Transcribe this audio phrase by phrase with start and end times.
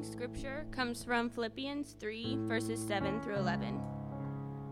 [0.00, 3.78] scripture comes from Philippians 3, verses 7 through 11.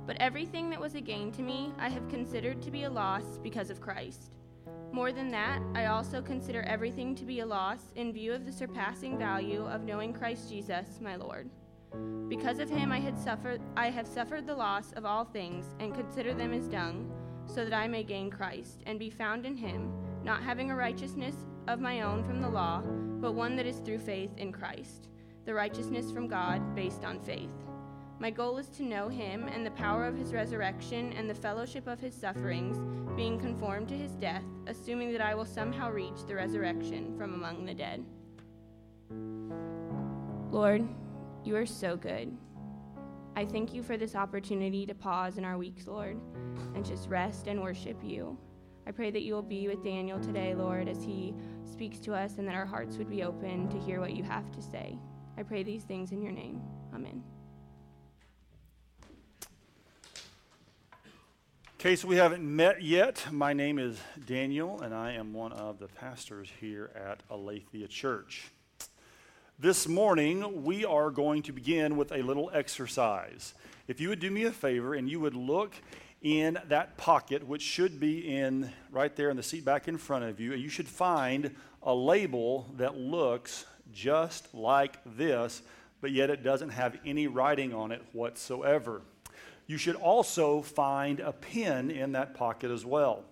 [0.07, 3.39] But everything that was a gain to me, I have considered to be a loss
[3.43, 4.31] because of Christ.
[4.93, 8.53] More than that, I also consider everything to be a loss in view of the
[8.53, 11.51] surpassing value of knowing Christ Jesus, my Lord.
[12.29, 15.95] Because of him I had suffered I have suffered the loss of all things and
[15.95, 17.13] consider them as dung,
[17.47, 19.93] so that I may gain Christ and be found in him,
[20.25, 21.35] not having a righteousness
[21.69, 22.83] of my own from the law,
[23.21, 25.10] but one that is through faith in Christ,
[25.45, 27.53] the righteousness from God based on faith.
[28.19, 31.87] My goal is to know him and the power of his resurrection and the fellowship
[31.87, 32.79] of his sufferings,
[33.17, 37.65] being conformed to his death, assuming that I will somehow reach the resurrection from among
[37.65, 38.05] the dead.
[40.51, 40.87] Lord,
[41.45, 42.37] you are so good.
[43.37, 46.21] I thank you for this opportunity to pause in our weeks, Lord,
[46.75, 48.37] and just rest and worship you.
[48.87, 51.33] I pray that you will be with Daniel today, Lord, as he
[51.65, 54.51] speaks to us and that our hearts would be open to hear what you have
[54.53, 54.99] to say.
[55.41, 56.61] I pray these things in your name.
[56.95, 57.23] Amen.
[59.41, 59.47] In
[61.79, 65.87] case we haven't met yet, my name is Daniel, and I am one of the
[65.87, 68.51] pastors here at Aletheia Church.
[69.59, 73.55] This morning, we are going to begin with a little exercise.
[73.89, 75.75] If you would do me a favor and you would look
[76.21, 80.25] in that pocket, which should be in right there in the seat back in front
[80.25, 85.63] of you, and you should find a label that looks just like this,
[86.01, 89.03] but yet it doesn't have any writing on it whatsoever.
[89.67, 93.25] You should also find a pen in that pocket as well.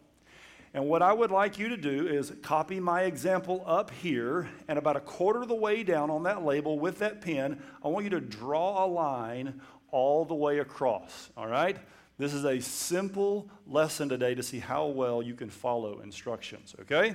[0.74, 4.78] And what I would like you to do is copy my example up here, and
[4.78, 8.04] about a quarter of the way down on that label with that pen, I want
[8.04, 11.78] you to draw a line all the way across, all right?
[12.18, 17.14] This is a simple lesson today to see how well you can follow instructions, okay?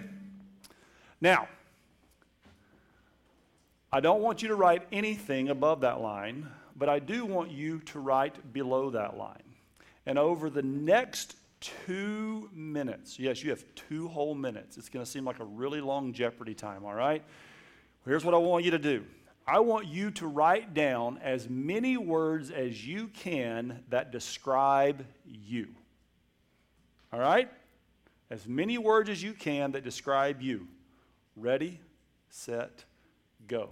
[1.22, 1.48] Now,
[3.94, 7.78] I don't want you to write anything above that line, but I do want you
[7.82, 9.44] to write below that line.
[10.08, 14.80] And over the next two minutes, yes, you have two whole minutes.
[14.80, 17.24] It's going to seem like a really long Jeopardy time, all right?
[18.04, 19.06] Here's what I want you to do
[19.46, 25.68] I want you to write down as many words as you can that describe you.
[27.14, 27.48] All right?
[28.32, 30.68] As many words as you can that describe you.
[31.36, 31.80] Ready,
[32.32, 32.86] set,
[33.48, 33.70] go.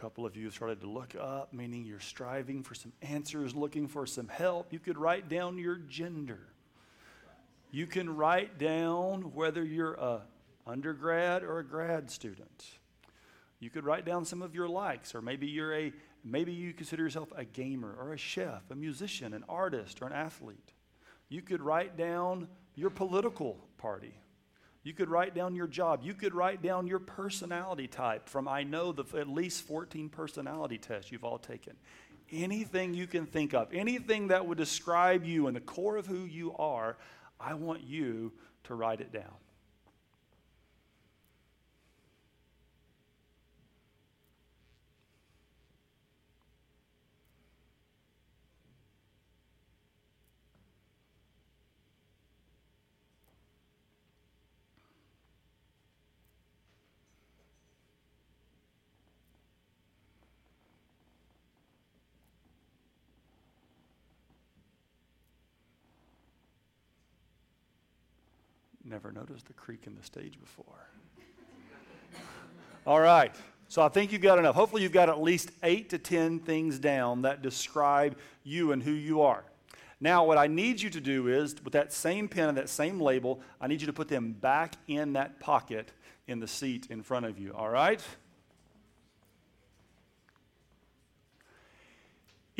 [0.00, 3.86] Couple of you have started to look up, meaning you're striving for some answers, looking
[3.86, 4.72] for some help.
[4.72, 6.40] You could write down your gender.
[7.70, 10.22] You can write down whether you're a
[10.66, 12.64] undergrad or a grad student.
[13.58, 15.92] You could write down some of your likes, or maybe you're a
[16.24, 20.14] maybe you consider yourself a gamer or a chef, a musician, an artist, or an
[20.14, 20.72] athlete.
[21.28, 24.14] You could write down your political party.
[24.82, 26.00] You could write down your job.
[26.02, 30.78] You could write down your personality type from I know the at least 14 personality
[30.78, 31.74] tests you've all taken.
[32.32, 36.24] Anything you can think of, anything that would describe you and the core of who
[36.24, 36.96] you are,
[37.38, 38.32] I want you
[38.64, 39.34] to write it down.
[69.02, 70.86] Never noticed the creak in the stage before.
[72.86, 73.34] All right.
[73.68, 74.54] So I think you've got enough.
[74.54, 78.90] Hopefully, you've got at least eight to 10 things down that describe you and who
[78.90, 79.44] you are.
[80.00, 83.00] Now, what I need you to do is, with that same pen and that same
[83.00, 85.92] label, I need you to put them back in that pocket
[86.26, 87.54] in the seat in front of you.
[87.54, 88.02] All right?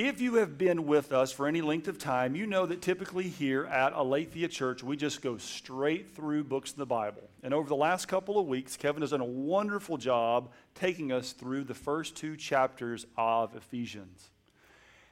[0.03, 3.29] If you have been with us for any length of time, you know that typically
[3.29, 7.29] here at Aletheia Church, we just go straight through books of the Bible.
[7.43, 11.33] And over the last couple of weeks, Kevin has done a wonderful job taking us
[11.33, 14.31] through the first two chapters of Ephesians.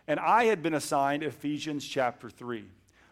[0.06, 2.64] And I had been assigned Ephesians chapter 3.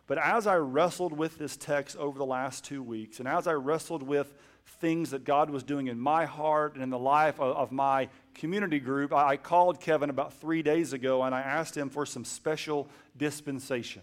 [0.06, 3.52] But as I wrestled with this text over the last two weeks, and as I
[3.52, 4.32] wrestled with
[4.66, 8.08] things that God was doing in my heart and in the life of, of my
[8.34, 12.04] community group, I, I called Kevin about three days ago and I asked him for
[12.04, 14.02] some special dispensation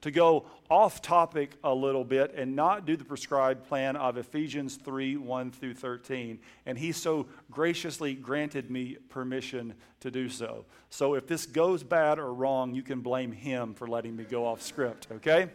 [0.00, 4.76] to go off topic a little bit and not do the prescribed plan of Ephesians
[4.76, 6.38] 3 1 through 13.
[6.66, 10.64] And he so graciously granted me permission to do so.
[10.88, 14.46] So if this goes bad or wrong, you can blame him for letting me go
[14.46, 15.50] off script, okay?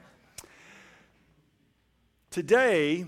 [2.30, 3.06] Today,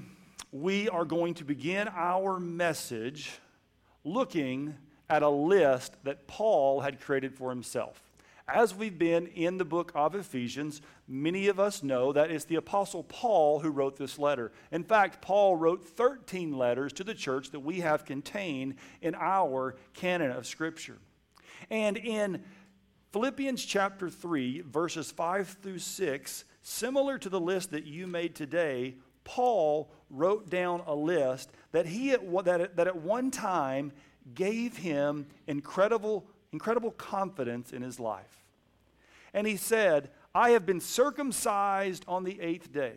[0.62, 3.31] we are going to begin our message
[4.04, 4.75] looking
[5.07, 8.01] at a list that Paul had created for himself.
[8.48, 12.56] As we've been in the book of Ephesians, many of us know that it's the
[12.56, 14.51] Apostle Paul who wrote this letter.
[14.71, 19.75] In fact, Paul wrote 13 letters to the church that we have contained in our
[19.94, 20.98] canon of Scripture.
[21.69, 22.44] And in
[23.12, 28.95] Philippians chapter 3, verses 5 through 6, similar to the list that you made today,
[29.27, 33.91] Paul wrote down a list that he at, that, that at one time
[34.33, 38.45] gave him incredible incredible confidence in his life.
[39.33, 42.94] And he said, I have been circumcised on the eighth day.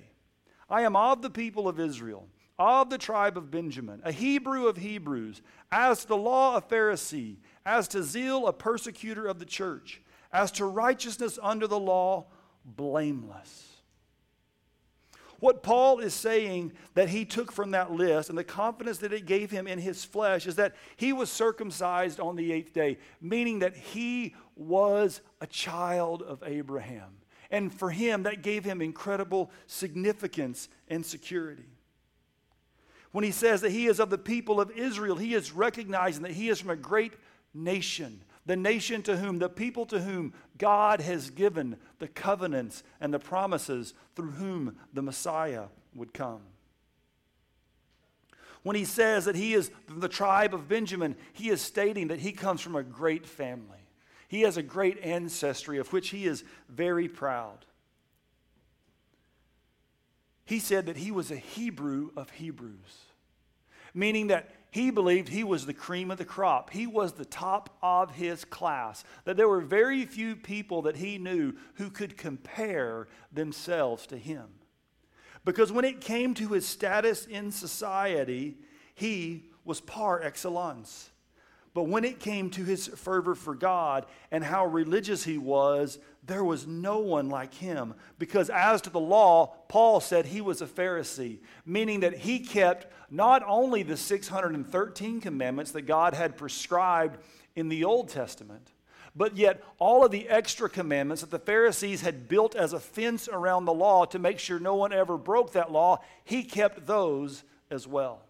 [0.68, 2.28] I am of the people of Israel,
[2.58, 5.42] of the tribe of Benjamin, a Hebrew of Hebrews,
[5.72, 10.00] as to the law a Pharisee, as to zeal a persecutor of the church,
[10.32, 12.26] as to righteousness under the law,
[12.64, 13.69] blameless.
[15.40, 19.24] What Paul is saying that he took from that list and the confidence that it
[19.24, 23.60] gave him in his flesh is that he was circumcised on the eighth day, meaning
[23.60, 27.16] that he was a child of Abraham.
[27.50, 31.70] And for him, that gave him incredible significance and security.
[33.12, 36.32] When he says that he is of the people of Israel, he is recognizing that
[36.32, 37.14] he is from a great
[37.54, 43.12] nation the nation to whom, the people to whom God has given the covenants and
[43.12, 45.64] the promises through whom the Messiah
[45.94, 46.40] would come.
[48.62, 52.32] When he says that he is the tribe of Benjamin, he is stating that he
[52.32, 53.78] comes from a great family.
[54.28, 57.64] He has a great ancestry of which he is very proud.
[60.44, 63.04] He said that he was a Hebrew of Hebrews,
[63.94, 66.70] meaning that he believed he was the cream of the crop.
[66.70, 69.04] He was the top of his class.
[69.24, 74.46] That there were very few people that he knew who could compare themselves to him.
[75.44, 78.58] Because when it came to his status in society,
[78.94, 81.10] he was par excellence.
[81.72, 85.98] But when it came to his fervor for God and how religious he was,
[86.30, 87.94] there was no one like him.
[88.18, 92.86] Because as to the law, Paul said he was a Pharisee, meaning that he kept
[93.10, 97.18] not only the 613 commandments that God had prescribed
[97.56, 98.70] in the Old Testament,
[99.16, 103.28] but yet all of the extra commandments that the Pharisees had built as a fence
[103.28, 107.42] around the law to make sure no one ever broke that law, he kept those
[107.70, 108.22] as well.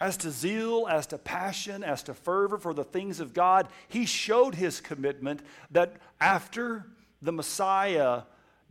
[0.00, 4.06] As to zeal, as to passion, as to fervor for the things of God, he
[4.06, 6.86] showed his commitment that after
[7.20, 8.22] the Messiah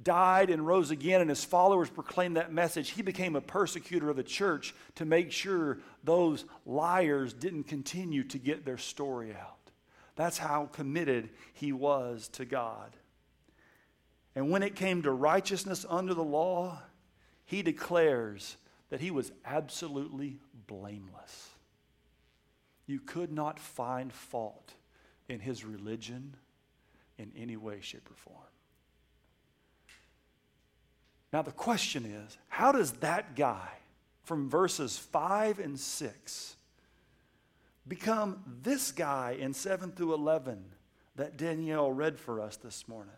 [0.02, 4.16] died and rose again, and his followers proclaimed that message, he became a persecutor of
[4.16, 9.58] the church to make sure those liars didn't continue to get their story out.
[10.16, 12.96] That's how committed he was to God.
[14.36, 16.82] And when it came to righteousness under the law,
[17.46, 18.58] he declares
[18.90, 20.38] that he was absolutely
[20.70, 21.50] blameless.
[22.86, 24.74] You could not find fault
[25.28, 26.36] in his religion
[27.18, 28.38] in any way, shape, or form.
[31.34, 33.70] Now, the question is how does that guy
[34.24, 36.56] from verses 5 and 6
[37.88, 40.64] become this guy in 7 through 11
[41.16, 43.12] that Danielle read for us this morning?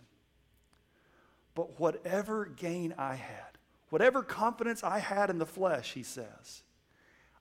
[1.53, 3.51] But whatever gain I had,
[3.91, 6.63] Whatever confidence I had in the flesh, he says,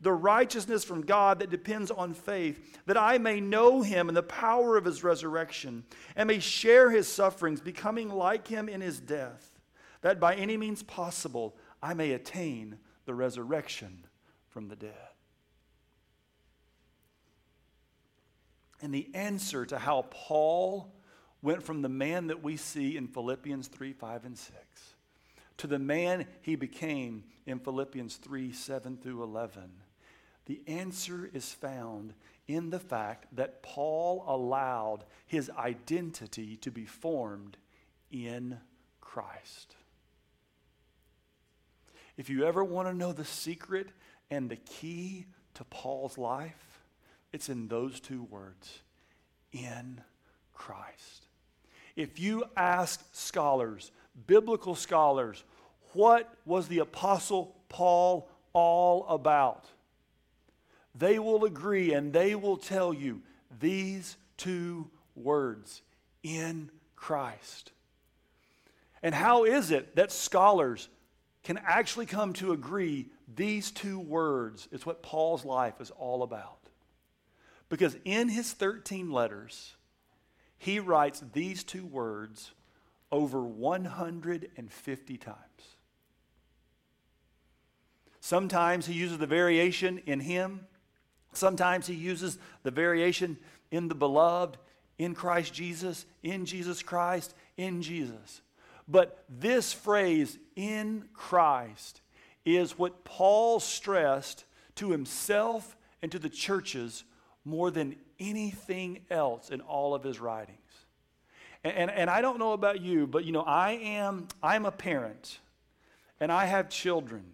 [0.00, 4.22] The righteousness from God that depends on faith, that I may know him in the
[4.22, 5.84] power of his resurrection,
[6.16, 9.58] and may share his sufferings, becoming like him in his death,
[10.00, 14.06] that by any means possible I may attain the resurrection
[14.48, 15.10] from the dead.
[18.82, 20.92] and the answer to how Paul
[21.42, 24.56] went from the man that we see in Philippians 3 5 and 6
[25.58, 29.70] to the man he became in Philippians 3 7 through 11.
[30.46, 32.14] The answer is found
[32.48, 37.56] in the fact that Paul allowed his identity to be formed
[38.10, 38.58] in
[39.00, 39.76] Christ.
[42.16, 43.88] If you ever want to know the secret
[44.30, 46.80] and the key to Paul's life,
[47.32, 48.80] it's in those two words
[49.52, 50.00] in
[50.52, 51.26] Christ.
[51.96, 53.92] If you ask scholars,
[54.26, 55.44] biblical scholars,
[55.92, 59.66] what was the Apostle Paul all about?
[60.94, 63.22] They will agree and they will tell you
[63.60, 65.82] these two words
[66.22, 67.72] in Christ.
[69.02, 70.88] And how is it that scholars
[71.42, 76.58] can actually come to agree these two words is what Paul's life is all about?
[77.68, 79.76] Because in his 13 letters,
[80.58, 82.52] he writes these two words
[83.10, 85.36] over 150 times.
[88.20, 90.66] Sometimes he uses the variation in him,
[91.32, 93.38] sometimes he uses the variation
[93.70, 94.58] in the beloved,
[94.98, 98.42] in Christ Jesus, in Jesus Christ, in Jesus.
[98.88, 102.00] But this phrase, in Christ,
[102.44, 104.44] is what Paul stressed
[104.76, 107.04] to himself and to the churches
[107.44, 110.58] more than anything else in all of his writings.
[111.62, 114.70] And, and, and, I don't know about you, but you know, I am I'm a
[114.70, 115.38] parent
[116.18, 117.24] and I have children.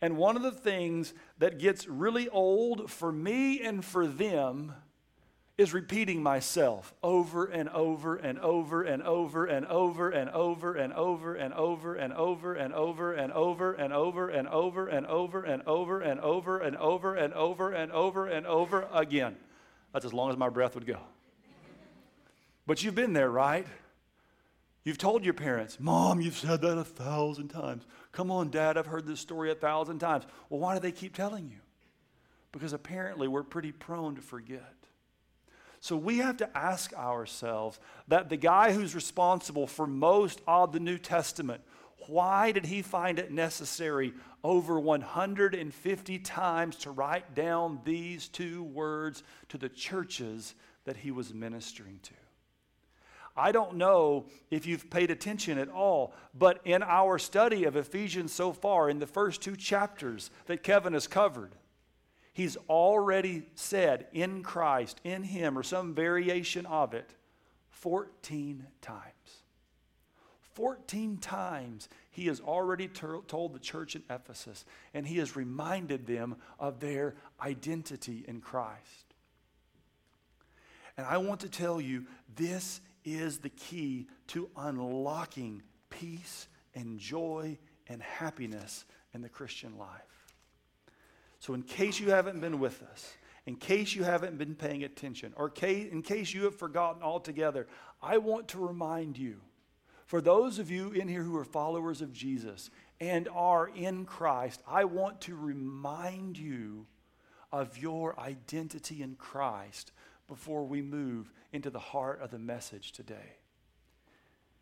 [0.00, 4.72] And one of the things that gets really old for me and for them
[5.56, 10.86] is repeating myself over and over and over and over and over and over and
[10.86, 13.72] over and over and over and over and over and over and
[14.46, 18.88] over and over and over and over and over and over and over and over
[18.92, 19.36] again.
[19.92, 21.00] That's as long as my breath would go.
[22.64, 23.66] But you've been there, right?
[24.84, 27.84] You've told your parents, Mom, you've said that a thousand times.
[28.18, 30.24] Come on, Dad, I've heard this story a thousand times.
[30.50, 31.60] Well, why do they keep telling you?
[32.50, 34.74] Because apparently we're pretty prone to forget.
[35.78, 40.80] So we have to ask ourselves that the guy who's responsible for most of the
[40.80, 41.60] New Testament,
[42.08, 49.22] why did he find it necessary over 150 times to write down these two words
[49.50, 50.56] to the churches
[50.86, 52.14] that he was ministering to?
[53.38, 58.32] I don't know if you've paid attention at all, but in our study of Ephesians
[58.32, 61.54] so far, in the first two chapters that Kevin has covered,
[62.38, 67.16] He's already said in Christ, in Him, or some variation of it,
[67.70, 69.42] 14 times.
[70.52, 74.64] 14 times he has already ter- told the church in Ephesus,
[74.94, 79.14] and he has reminded them of their identity in Christ.
[80.96, 82.80] And I want to tell you this
[83.14, 88.84] is the key to unlocking peace and joy and happiness
[89.14, 90.34] in the Christian life.
[91.40, 93.14] So, in case you haven't been with us,
[93.46, 97.66] in case you haven't been paying attention, or in case you have forgotten altogether,
[98.02, 99.40] I want to remind you
[100.08, 104.62] for those of you in here who are followers of Jesus and are in Christ,
[104.66, 106.86] I want to remind you
[107.52, 109.92] of your identity in Christ
[110.28, 113.36] before we move into the heart of the message today.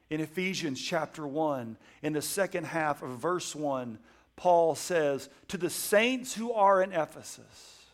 [0.08, 3.98] In Ephesians chapter 1, in the second half of verse 1,
[4.36, 7.84] Paul says, To the saints who are in Ephesus,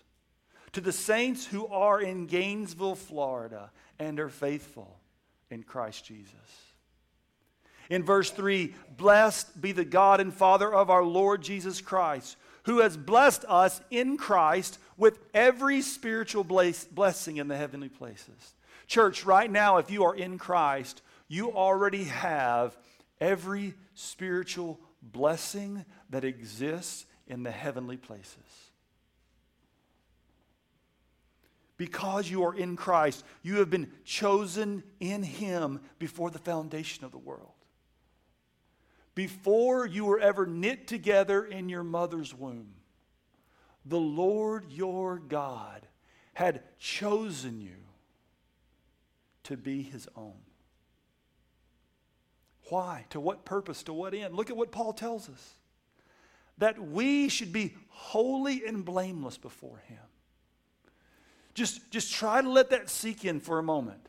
[0.73, 4.99] to the saints who are in Gainesville, Florida, and are faithful
[5.51, 6.35] in Christ Jesus.
[7.89, 12.81] In verse 3, blessed be the God and Father of our Lord Jesus Christ, who
[12.81, 18.55] has blessed us in Christ with every spiritual blessing in the heavenly places.
[18.87, 22.77] Church, right now, if you are in Christ, you already have
[23.21, 28.37] every spiritual blessing that exists in the heavenly places.
[31.77, 37.11] Because you are in Christ, you have been chosen in Him before the foundation of
[37.11, 37.51] the world.
[39.17, 42.75] Before you were ever knit together in your mother's womb,
[43.85, 45.87] the Lord your God
[46.35, 47.77] had chosen you
[49.45, 50.41] to be His own.
[52.69, 53.07] Why?
[53.11, 53.83] To what purpose?
[53.85, 54.35] To what end?
[54.35, 55.55] Look at what Paul tells us
[56.59, 59.99] that we should be holy and blameless before Him.
[61.55, 64.09] Just, just try to let that sink in for a moment.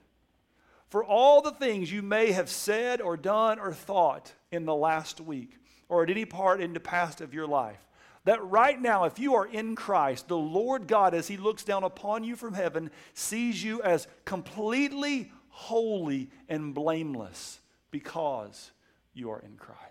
[0.87, 5.19] For all the things you may have said or done or thought in the last
[5.19, 5.57] week
[5.89, 7.83] or at any part in the past of your life
[8.25, 11.83] That right now, if you are in Christ, the Lord God, as He looks down
[11.83, 17.59] upon you from heaven, sees you as completely holy and blameless
[17.91, 18.71] because
[19.13, 19.81] you are in Christ.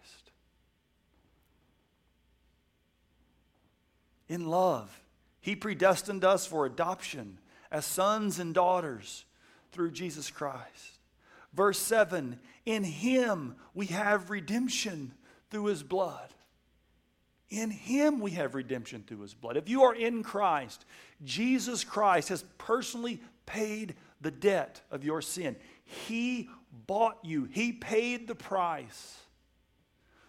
[4.29, 5.03] In love,
[5.43, 7.39] He predestined us for adoption
[7.71, 9.27] as sons and daughters
[9.73, 10.99] through Jesus Christ.
[11.53, 15.12] Verse 7 In Him we have redemption
[15.51, 16.33] through His blood.
[17.53, 19.59] In Him we have redemption through His blood.
[19.59, 20.87] If you are in Christ,
[21.23, 25.57] Jesus Christ has personally paid the debt of your sin.
[25.85, 26.49] He
[26.87, 29.19] bought you, He paid the price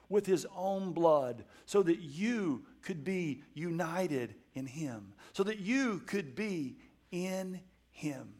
[0.10, 6.01] with His own blood so that you could be united in Him, so that you
[6.06, 6.75] could be
[7.10, 7.62] in
[7.92, 8.34] Him.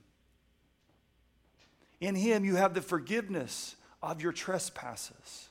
[2.02, 5.48] In Him, you have the forgiveness of your trespasses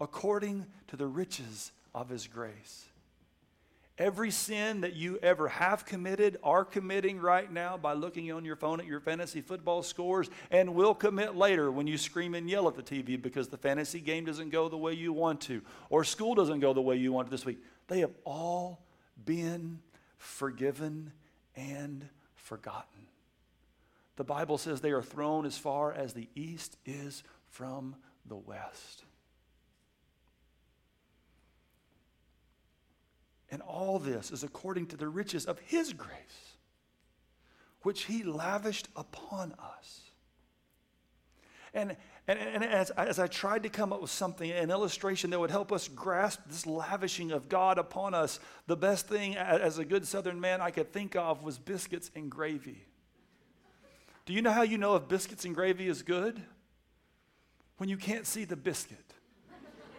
[0.00, 2.86] according to the riches of His grace.
[3.98, 8.56] Every sin that you ever have committed, are committing right now by looking on your
[8.56, 12.66] phone at your fantasy football scores, and will commit later when you scream and yell
[12.66, 16.02] at the TV because the fantasy game doesn't go the way you want to, or
[16.02, 17.58] school doesn't go the way you want this week.
[17.88, 18.82] They have all
[19.22, 19.80] been
[20.16, 21.12] forgiven
[21.54, 23.06] and forgotten.
[24.16, 29.04] The Bible says they are thrown as far as the east is from the west.
[33.50, 36.54] And all this is according to the riches of His grace,
[37.82, 40.02] which He lavished upon us.
[41.72, 45.38] And, and, and as, as I tried to come up with something, an illustration that
[45.38, 49.84] would help us grasp this lavishing of God upon us, the best thing as a
[49.84, 52.84] good Southern man I could think of was biscuits and gravy.
[54.26, 56.40] Do you know how you know if biscuits and gravy is good?
[57.78, 59.14] When you can't see the biscuit,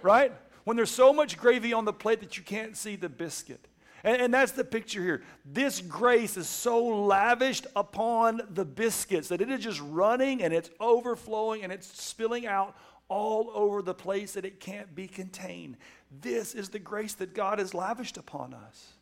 [0.01, 0.31] right?
[0.63, 3.67] When there's so much gravy on the plate that you can't see the biscuit.
[4.03, 5.21] And, and, that's the picture here.
[5.45, 10.71] This grace is so lavished upon the biscuits that it is just running and it's
[10.79, 12.75] overflowing and it's spilling out
[13.09, 15.77] all over the place that it can't be contained.
[16.21, 18.93] This is the grace that God has lavished upon us.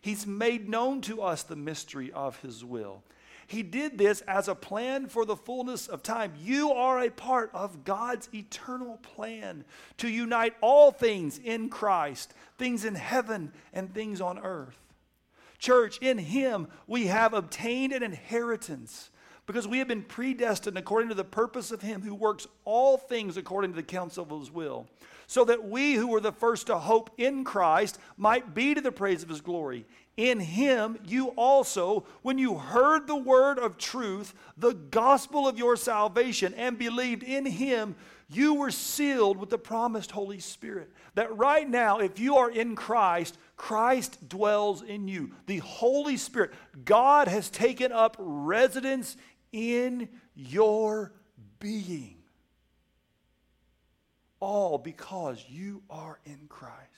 [0.00, 3.02] He's made known to us the mystery of His will.
[3.46, 6.32] He did this as a plan for the fullness of time.
[6.38, 9.64] You are a part of God's eternal plan
[9.98, 14.78] to unite all things in Christ, things in heaven and things on earth.
[15.58, 19.10] Church, in Him we have obtained an inheritance
[19.46, 23.36] because we have been predestined according to the purpose of Him who works all things
[23.36, 24.86] according to the counsel of His will,
[25.26, 28.92] so that we who were the first to hope in Christ might be to the
[28.92, 29.86] praise of His glory.
[30.16, 35.76] In him you also, when you heard the word of truth, the gospel of your
[35.76, 37.96] salvation, and believed in him,
[38.28, 40.92] you were sealed with the promised Holy Spirit.
[41.14, 45.32] That right now, if you are in Christ, Christ dwells in you.
[45.46, 46.52] The Holy Spirit,
[46.84, 49.16] God has taken up residence
[49.52, 51.12] in your
[51.58, 52.18] being.
[54.40, 56.93] All because you are in Christ.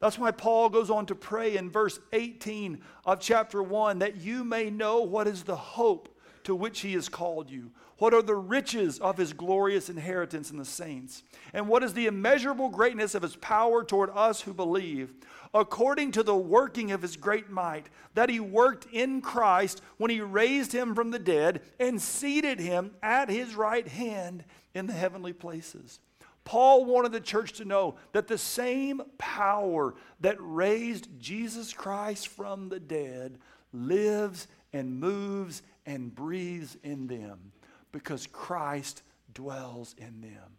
[0.00, 4.44] That's why Paul goes on to pray in verse 18 of chapter 1 that you
[4.44, 6.08] may know what is the hope
[6.44, 7.72] to which he has called you.
[7.98, 11.22] What are the riches of his glorious inheritance in the saints?
[11.52, 15.14] And what is the immeasurable greatness of his power toward us who believe,
[15.54, 20.20] according to the working of his great might, that he worked in Christ when he
[20.20, 25.32] raised him from the dead and seated him at his right hand in the heavenly
[25.32, 25.98] places?
[26.46, 32.68] Paul wanted the church to know that the same power that raised Jesus Christ from
[32.68, 33.38] the dead
[33.72, 37.50] lives and moves and breathes in them
[37.90, 39.02] because Christ
[39.34, 40.56] dwells in them.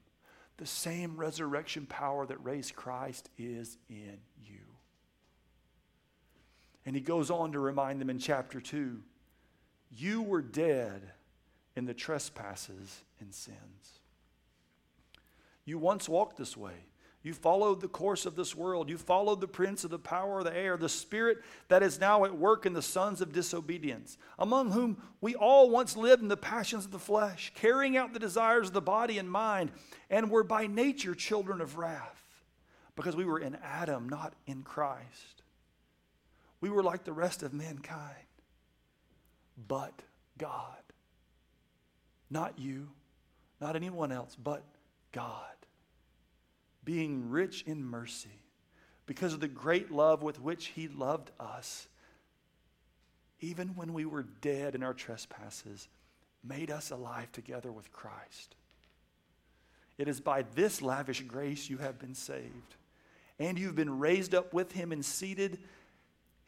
[0.58, 4.66] The same resurrection power that raised Christ is in you.
[6.86, 9.02] And he goes on to remind them in chapter 2
[9.96, 11.02] you were dead
[11.78, 13.97] in the trespasses and sins.
[15.68, 16.86] You once walked this way.
[17.24, 18.90] You followed the course of this world.
[18.90, 22.24] You followed the prince of the power of the air, the spirit that is now
[22.24, 26.38] at work in the sons of disobedience, among whom we all once lived in the
[26.38, 29.72] passions of the flesh, carrying out the desires of the body and mind,
[30.10, 32.24] and were by nature children of wrath,
[32.96, 35.44] because we were in Adam, not in Christ.
[36.62, 38.26] We were like the rest of mankind,
[39.68, 40.02] but
[40.38, 40.78] God.
[42.30, 42.88] Not you,
[43.60, 44.64] not anyone else, but
[45.12, 45.44] God
[46.84, 48.40] being rich in mercy,
[49.06, 51.90] because of the great love with which he loved us,
[53.42, 55.90] even when we were dead in our trespasses,
[56.44, 58.56] made us alive together with Christ.
[59.98, 62.76] It is by this lavish grace you have been saved.
[63.40, 65.60] and you've been raised up with him and seated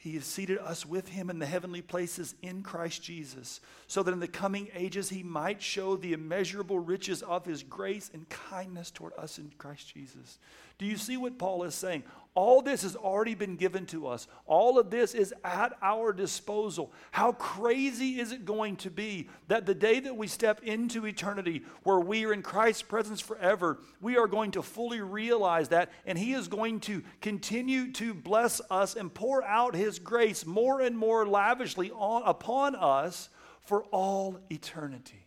[0.02, 4.14] he has seated us with him in the heavenly places in Christ Jesus, so that
[4.14, 8.92] in the coming ages he might show the immeasurable riches of his grace and kindness
[8.92, 10.40] toward us in Christ Jesus.
[10.80, 12.04] Do you see what Paul is saying?
[12.36, 14.28] All this has already been given to us.
[14.46, 16.94] All of this is at our disposal.
[17.12, 21.64] How crazy is it going to be that the day that we step into eternity,
[21.84, 26.18] where we are in Christ's presence forever, we are going to fully realize that, and
[26.18, 30.98] He is going to continue to bless us and pour out His grace more and
[30.98, 33.28] more lavishly on, upon us
[33.64, 35.26] for all eternity.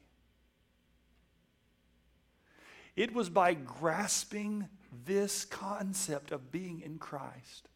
[2.96, 4.68] It was by grasping
[5.04, 7.68] this concept of being in Christ.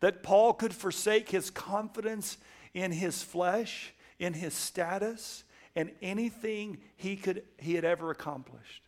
[0.00, 2.38] That Paul could forsake his confidence
[2.74, 8.82] in his flesh, in his status, and anything he, could, he had ever accomplished.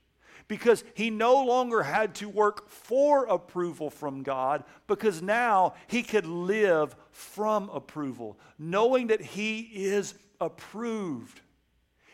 [0.49, 6.27] Because he no longer had to work for approval from God, because now he could
[6.27, 11.41] live from approval, knowing that he is approved.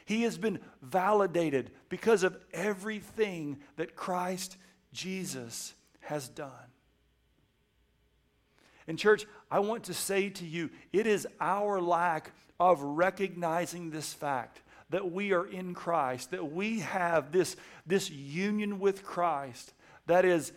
[0.04, 4.56] He has been validated because of everything that Christ
[4.96, 6.50] Jesus has done.
[8.88, 14.12] And, church, I want to say to you, it is our lack of recognizing this
[14.14, 17.56] fact that we are in Christ, that we have this,
[17.86, 19.74] this union with Christ
[20.06, 20.52] that is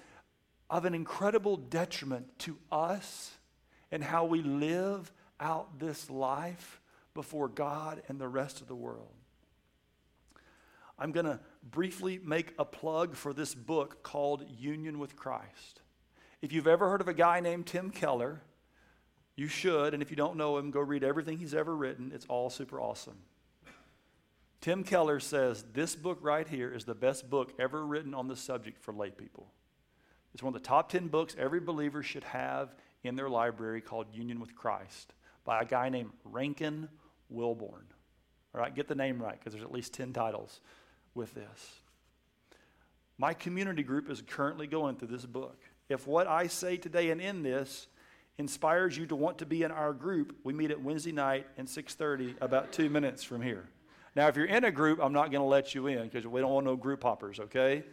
[0.69, 3.31] of an incredible detriment to us
[3.91, 6.79] and how we live out this life
[7.15, 9.18] before God and the rest of the world.
[10.99, 15.81] I'm going to briefly make a plug for this book called Union with Christ.
[16.41, 18.41] If you've ever heard of a guy named Tim Keller,
[19.35, 19.93] you should.
[19.93, 22.11] And if you don't know him, go read everything he's ever written.
[22.13, 23.17] It's all super awesome.
[24.61, 28.35] Tim Keller says this book right here is the best book ever written on the
[28.35, 29.47] subject for lay people.
[30.33, 34.07] It's one of the top 10 books every believer should have in their library called
[34.13, 35.13] Union with Christ
[35.45, 36.89] by a guy named Rankin
[37.29, 37.87] Wilbourne.
[38.53, 40.59] All right, get the name right because there's at least 10 titles
[41.19, 41.81] with this.
[43.17, 45.59] My community group is currently going through this book.
[45.89, 47.87] If what I say today and in this
[48.37, 51.65] inspires you to want to be in our group, we meet at Wednesday night at
[51.65, 53.67] 6:30, about two minutes from here.
[54.15, 56.39] Now, if you're in a group, I'm not going to let you in because we
[56.39, 57.83] don't want no group hoppers, okay?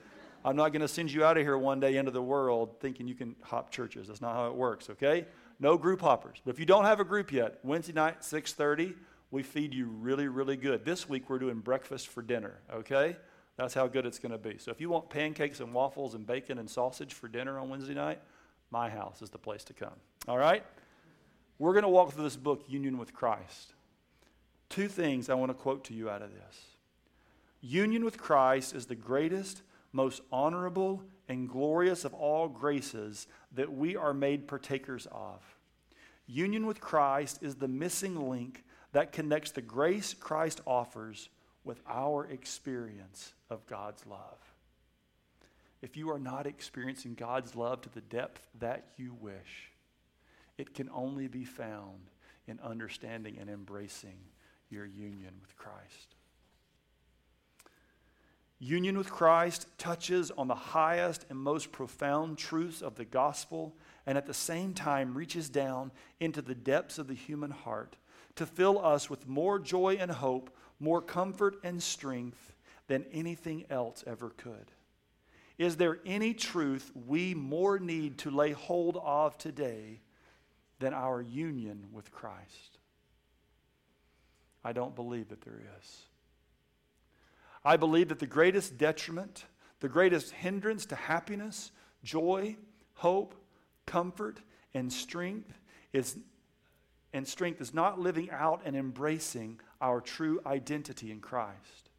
[0.45, 3.09] I'm not going to send you out of here one day into the world thinking
[3.09, 4.07] you can hop churches.
[4.07, 5.27] That's not how it works, okay?
[5.59, 6.41] No group hoppers.
[6.45, 8.95] But if you don't have a group yet, Wednesday night, 6:30,
[9.31, 10.85] we feed you really, really good.
[10.85, 13.17] This week we're doing breakfast for dinner, okay?
[13.57, 14.59] That's how good it's going to be.
[14.59, 17.95] So if you want pancakes and waffles and bacon and sausage for dinner on Wednesday
[17.95, 18.21] night,
[18.71, 19.95] my house is the place to come.
[20.29, 20.65] All right?
[21.59, 23.73] We're going to walk through this book, Union with Christ.
[24.69, 26.61] Two things I want to quote to you out of this.
[27.63, 29.63] Union with Christ is the greatest,
[29.93, 35.43] most honorable, and glorious of all graces that we are made partakers of.
[36.27, 38.65] Union with Christ is the missing link
[38.97, 41.29] that connects the grace Christ offers
[41.65, 44.39] with our experience of God's love.
[45.83, 49.71] If you are not experiencing God's love to the depth that you wish,
[50.57, 52.09] it can only be found
[52.47, 54.17] in understanding and embracing
[54.71, 56.15] your union with Christ.
[58.59, 64.17] Union with Christ touches on the highest and most profound truths of the gospel and
[64.17, 67.97] at the same time reaches down into the depths of the human heart
[68.37, 72.55] to fill us with more joy and hope, more comfort and strength
[72.87, 74.71] than anything else ever could.
[75.59, 80.01] Is there any truth we more need to lay hold of today
[80.79, 82.79] than our union with Christ?
[84.63, 86.03] I don't believe that there is.
[87.65, 89.47] I believe that the greatest detriment,
[89.81, 91.73] the greatest hindrance to happiness,
[92.05, 92.57] joy,
[92.95, 93.35] hope,
[93.87, 94.41] comfort,
[94.75, 95.59] and strength
[95.93, 96.19] is
[97.13, 101.91] and strength is not living out and embracing our true identity in Christ.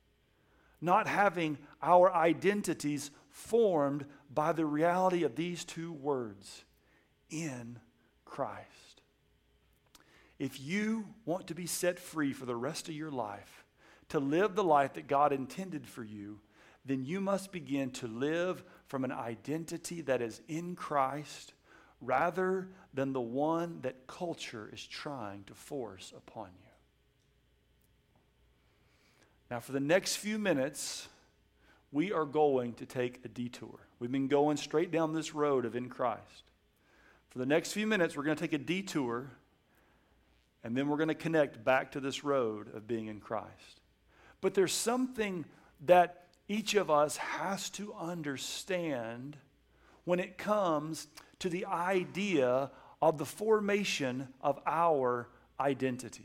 [0.80, 6.64] Not having our identities formed by the reality of these two words
[7.30, 7.80] in
[8.26, 9.02] Christ.
[10.40, 13.66] If you want to be set free for the rest of your life,
[14.10, 16.40] to live the life that God intended for you,
[16.86, 21.54] then you must begin to live from an identity that is in Christ
[22.02, 26.70] rather than the one that culture is trying to force upon you.
[29.50, 31.08] Now, for the next few minutes,
[31.92, 33.80] we are going to take a detour.
[34.00, 36.44] We've been going straight down this road of in Christ.
[37.30, 39.32] For the next few minutes, we're going to take a detour,
[40.64, 43.82] and then we're going to connect back to this road of being in Christ.
[44.42, 45.46] But there's something
[45.86, 49.38] that each of us has to understand
[50.08, 55.28] when it comes to the idea of the formation of our
[55.60, 56.24] identities.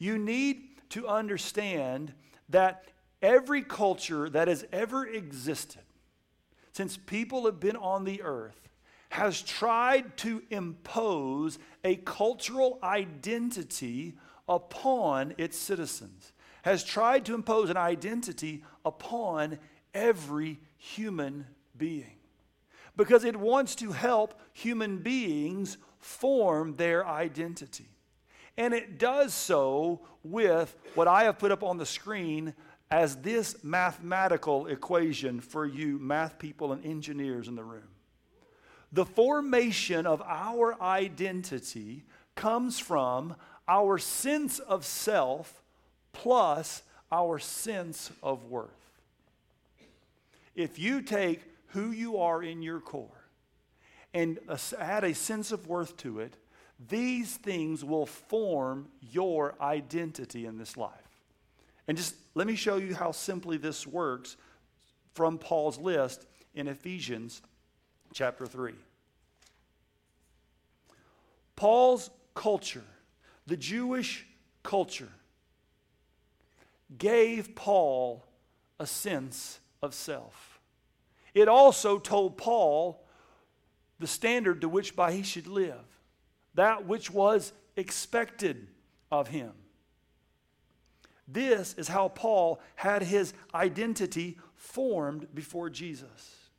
[0.00, 2.12] You need to understand
[2.48, 2.88] that
[3.22, 5.82] every culture that has ever existed
[6.72, 8.68] since people have been on the earth
[9.10, 14.14] has tried to impose a cultural identity
[14.48, 19.60] upon its citizens, has tried to impose an identity upon
[19.94, 22.17] every human being.
[22.98, 27.88] Because it wants to help human beings form their identity.
[28.58, 32.54] And it does so with what I have put up on the screen
[32.90, 37.88] as this mathematical equation for you, math people and engineers in the room.
[38.92, 43.36] The formation of our identity comes from
[43.68, 45.62] our sense of self
[46.12, 46.82] plus
[47.12, 48.70] our sense of worth.
[50.56, 53.24] If you take who you are in your core
[54.14, 54.38] and
[54.78, 56.36] add a sense of worth to it,
[56.88, 60.92] these things will form your identity in this life.
[61.86, 64.36] And just let me show you how simply this works
[65.14, 67.42] from Paul's list in Ephesians
[68.12, 68.74] chapter 3.
[71.56, 72.84] Paul's culture,
[73.46, 74.26] the Jewish
[74.62, 75.08] culture,
[76.96, 78.24] gave Paul
[78.78, 80.57] a sense of self.
[81.38, 83.00] It also told Paul
[84.00, 85.84] the standard to which by he should live,
[86.54, 88.66] that which was expected
[89.12, 89.52] of him.
[91.28, 96.50] This is how Paul had his identity formed before Jesus.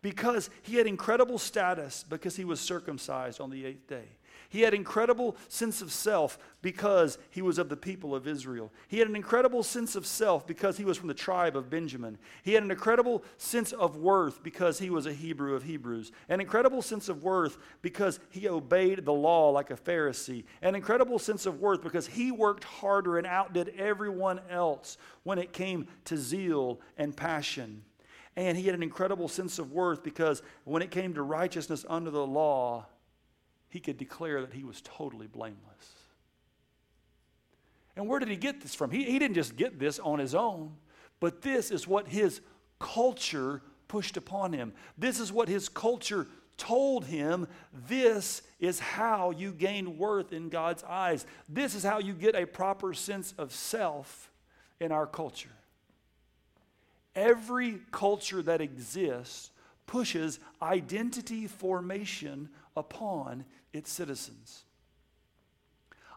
[0.00, 4.10] Because he had incredible status because he was circumcised on the eighth day.
[4.50, 8.72] He had incredible sense of self because he was of the people of Israel.
[8.88, 12.16] He had an incredible sense of self because he was from the tribe of Benjamin.
[12.42, 16.12] He had an incredible sense of worth because he was a Hebrew of Hebrews.
[16.30, 20.44] An incredible sense of worth because he obeyed the law like a Pharisee.
[20.62, 25.52] An incredible sense of worth because he worked harder and outdid everyone else when it
[25.52, 27.82] came to zeal and passion.
[28.34, 32.10] And he had an incredible sense of worth because when it came to righteousness under
[32.10, 32.86] the law,
[33.68, 35.92] he could declare that he was totally blameless.
[37.96, 38.90] And where did he get this from?
[38.90, 40.74] He, he didn't just get this on his own,
[41.20, 42.40] but this is what his
[42.78, 44.72] culture pushed upon him.
[44.96, 47.46] This is what his culture told him
[47.88, 51.24] this is how you gain worth in God's eyes.
[51.48, 54.30] This is how you get a proper sense of self
[54.80, 55.48] in our culture.
[57.14, 59.50] Every culture that exists
[59.86, 64.64] pushes identity formation upon its citizens.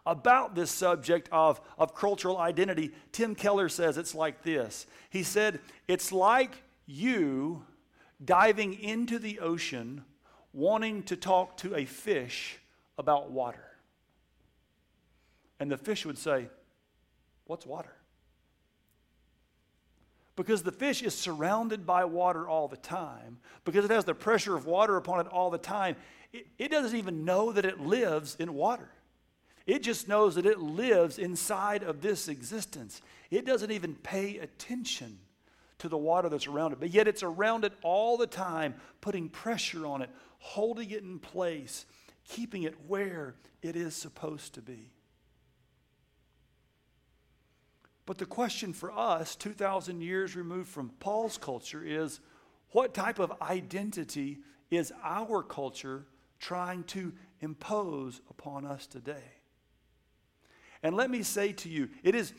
[0.04, 4.86] About this subject of, of cultural identity, Tim Keller says it's like this.
[5.10, 7.64] He said, It's like you
[8.24, 10.04] diving into the ocean
[10.52, 12.58] wanting to talk to a fish
[12.98, 13.64] about water.
[15.60, 16.48] And the fish would say,
[17.46, 17.94] What's water?
[20.36, 24.56] Because the fish is surrounded by water all the time, because it has the pressure
[24.56, 25.96] of water upon it all the time,
[26.32, 28.88] it, it, doesn't even know that it lives in water.
[29.66, 33.02] It just knows that it lives inside of this existence.
[33.30, 35.18] It doesn't even pay attention
[35.78, 39.28] to the water that's around it, but yet it's around it all the time, putting
[39.28, 41.86] pressure on it, holding it in place,
[42.24, 44.90] keeping it where it is supposed to be.
[48.04, 52.20] But the question for us, 2,000 years removed from Paul's culture, is
[52.70, 54.38] what type of identity
[54.70, 56.06] is our culture
[56.40, 59.22] trying to impose upon us today?
[60.82, 62.32] And let me say to you, it is,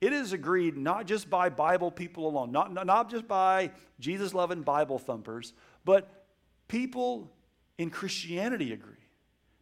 [0.00, 4.62] it is agreed not just by Bible people alone, not, not just by Jesus loving
[4.62, 5.52] Bible thumpers,
[5.84, 6.26] but
[6.66, 7.30] people
[7.78, 8.94] in Christianity agree.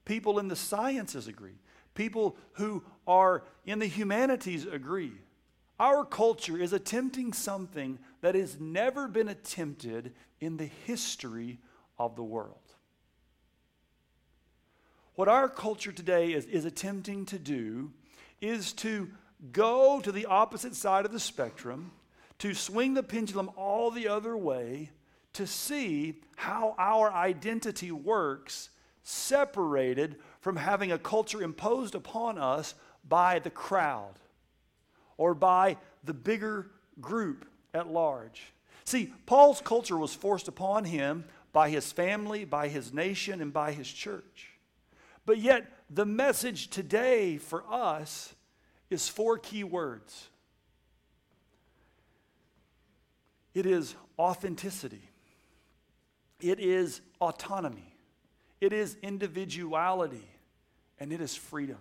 [0.07, 1.59] People in the sciences agree.
[1.95, 5.13] People who are in the humanities agree
[5.83, 11.59] our culture is attempting something that has never been attempted in the history
[11.99, 12.55] of the world.
[15.17, 17.91] What our culture today is, is attempting to do
[18.41, 19.11] is to
[19.51, 21.91] go to the opposite side of the spectrum,
[22.39, 24.91] to swing the pendulum all the other way,
[25.33, 28.71] to see how our identity works
[29.03, 32.77] separated from having a culture imposed upon us
[33.09, 34.15] by the crowd
[35.17, 36.71] or by the bigger
[37.01, 38.53] group at large.
[38.85, 43.73] See, Paul's culture was forced upon him by his family, by his nation, and by
[43.73, 44.51] his church.
[45.25, 48.35] But yet, the message today for us
[48.91, 50.29] is four key words
[53.55, 55.11] it is authenticity,
[56.41, 57.95] it is autonomy,
[58.61, 60.29] it is individuality,
[60.99, 61.79] and it is freedom.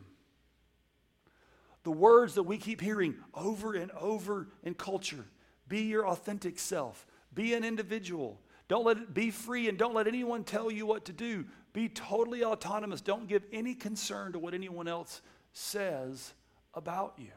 [1.84, 5.26] The words that we keep hearing over and over in culture
[5.68, 8.40] be your authentic self, be an individual.
[8.68, 11.46] Don't let it be free and don't let anyone tell you what to do.
[11.74, 13.00] Be totally autonomous.
[13.00, 15.22] Don't give any concern to what anyone else
[15.54, 16.34] says
[16.74, 17.32] about you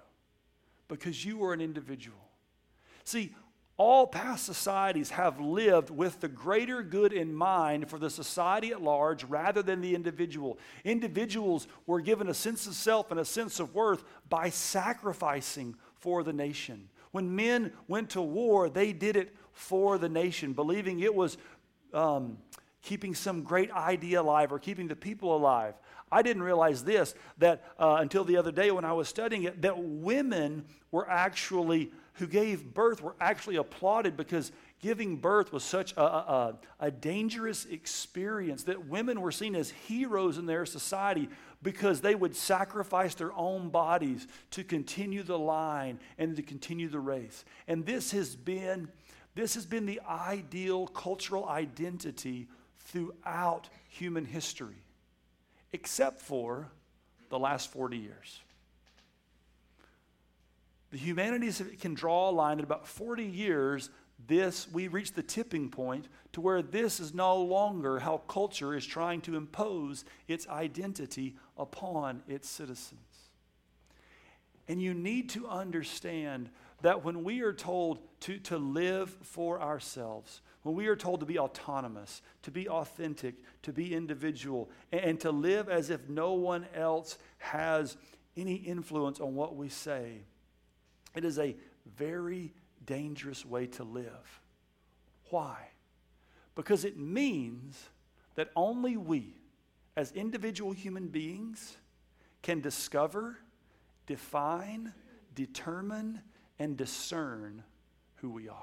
[0.89, 2.19] because you are an individual.
[3.05, 3.35] See,
[3.77, 8.81] all past societies have lived with the greater good in mind for the society at
[8.81, 10.59] large rather than the individual.
[10.85, 16.23] Individuals were given a sense of self and a sense of worth by sacrificing for
[16.23, 16.89] the nation.
[17.11, 21.37] When men went to war, they did it for the nation, believing it was
[21.93, 22.39] um,
[22.83, 25.75] keeping some great idea alive or keeping the people alive.
[26.13, 29.63] I didn't realize this that uh, until the other day when I was studying it,
[29.63, 35.93] that women were actually who gave birth were actually applauded because giving birth was such
[35.95, 41.29] a, a, a, dangerous experience that women were seen as heroes in their society
[41.63, 47.01] because they would sacrifice their own bodies to continue the line and to continue the
[47.01, 47.45] race.
[47.67, 48.89] And this has been,
[49.35, 52.49] this has been the ideal cultural identity
[52.79, 54.85] throughout human history,
[55.73, 56.69] except for
[57.31, 58.44] the last 40 years.
[60.95, 63.91] The humanities can draw a line at about 40 years.
[64.29, 68.87] This, we reach the tipping point to where this is no longer how culture is
[68.87, 73.01] trying to impose its identity upon its citizens.
[74.69, 76.49] And you need to understand
[76.83, 81.27] that when we are told to, to live for ourselves, when we are told to
[81.27, 86.35] be autonomous, to be authentic, to be individual, and, and to live as if no
[86.35, 87.97] one else has
[88.37, 90.23] any influence on what we say,
[91.15, 91.57] it is a
[91.97, 92.53] very
[92.85, 94.41] dangerous way to live.
[95.31, 95.69] Why?
[96.55, 97.83] Because it means
[98.35, 99.37] that only we,
[99.97, 101.77] as individual human beings,
[102.43, 103.39] can discover,
[104.07, 104.93] define,
[105.35, 106.21] determine,
[106.59, 107.65] and discern
[108.17, 108.57] who we are.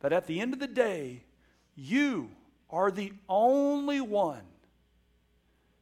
[0.00, 1.24] That at the end of the day,
[1.74, 2.30] you
[2.70, 4.42] are the only one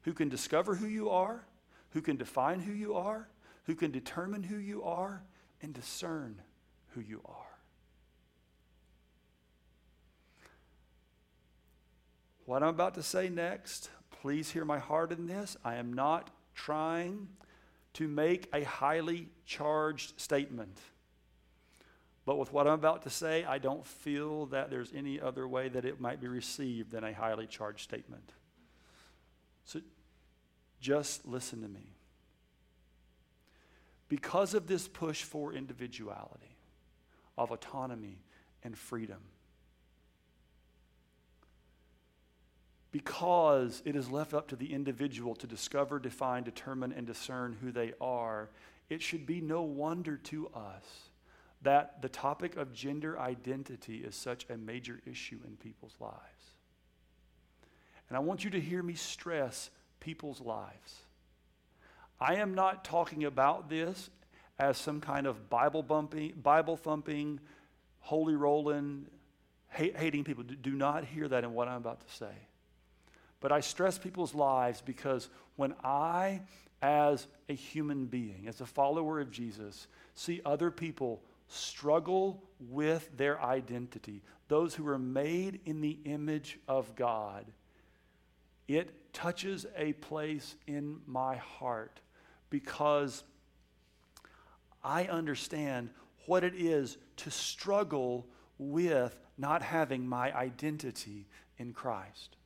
[0.02, 1.44] who can discover who you are,
[1.90, 3.28] who can define who you are,
[3.64, 5.22] who can determine who you are
[5.62, 6.40] and discern
[6.94, 7.55] who you are.
[12.46, 15.57] What I'm about to say next, please hear my heart in this.
[15.64, 17.29] I am not trying
[17.94, 20.79] to make a highly charged statement.
[22.27, 25.68] But with what I'm about to say, I don't feel that there's any other way
[25.68, 28.33] that it might be received than a highly charged statement.
[29.64, 29.81] So
[30.81, 31.93] just listen to me
[34.08, 36.56] because of this push for individuality,
[37.36, 38.22] of autonomy
[38.62, 39.20] and freedom.
[42.92, 47.72] Because it is left up to the individual to discover, define, determine, and discern who
[47.72, 48.50] they are,
[48.88, 51.10] it should be no wonder to us
[51.62, 56.14] that the topic of gender identity is such a major issue in people's lives.
[58.08, 61.03] And I want you to hear me stress people's lives.
[62.20, 64.11] I am not talking about this
[64.59, 67.40] as some kind of Bible bumping, Bible thumping,
[68.00, 69.07] holy rolling,
[69.68, 70.44] hating people.
[70.44, 72.33] Do not hear that in what I'm about to say.
[73.40, 76.42] But I stress people's lives because when I,
[76.81, 83.42] as a human being, as a follower of Jesus, see other people struggle with their
[83.42, 87.44] identity, those who are made in the image of God,
[88.66, 92.00] it touches a place in my heart
[92.50, 93.24] because
[94.83, 95.88] I understand
[96.27, 98.27] what it is to struggle
[98.59, 101.27] with not having my identity
[101.59, 102.37] in Christ.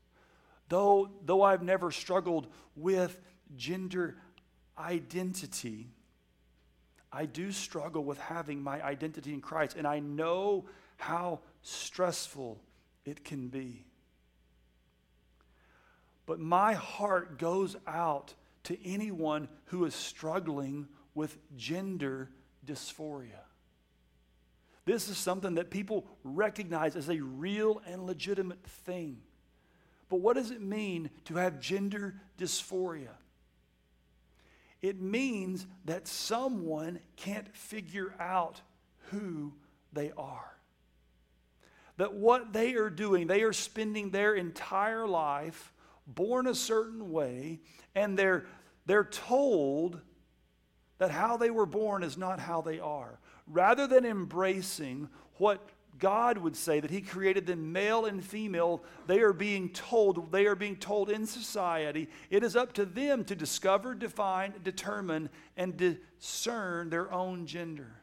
[0.68, 3.18] Though, though I've never struggled with
[3.56, 4.16] gender
[4.78, 5.88] identity,
[7.10, 10.66] I do struggle with having my identity in Christ, and I know
[10.98, 12.60] how stressful
[13.04, 13.87] it can be.
[16.28, 22.28] But my heart goes out to anyone who is struggling with gender
[22.66, 23.40] dysphoria.
[24.84, 29.22] This is something that people recognize as a real and legitimate thing.
[30.10, 33.16] But what does it mean to have gender dysphoria?
[34.82, 38.60] It means that someone can't figure out
[39.10, 39.54] who
[39.94, 40.58] they are.
[41.96, 45.72] That what they are doing, they are spending their entire life
[46.08, 47.60] born a certain way,
[47.94, 48.46] and they're
[48.86, 50.00] they're told
[50.96, 53.20] that how they were born is not how they are.
[53.46, 58.82] Rather than embracing what God would say that He created them male and female.
[59.06, 63.24] They are being told, they are being told in society, it is up to them
[63.24, 67.96] to discover, define, determine, and discern their own gender.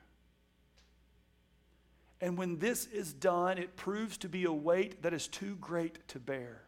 [2.22, 6.08] And when this is done, it proves to be a weight that is too great
[6.10, 6.65] to bear.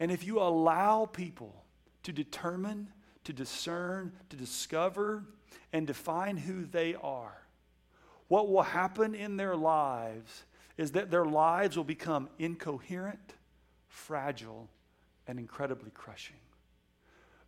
[0.00, 1.64] And if you allow people
[2.04, 2.88] to determine,
[3.24, 5.24] to discern, to discover,
[5.72, 7.42] and define who they are,
[8.28, 10.44] what will happen in their lives
[10.76, 13.34] is that their lives will become incoherent,
[13.88, 14.68] fragile,
[15.26, 16.36] and incredibly crushing.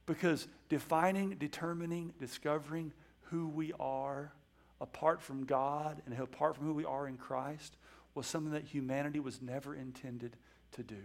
[0.07, 2.93] Because defining, determining, discovering
[3.25, 4.33] who we are
[4.81, 7.77] apart from God and apart from who we are in Christ
[8.15, 10.37] was something that humanity was never intended
[10.73, 10.97] to do.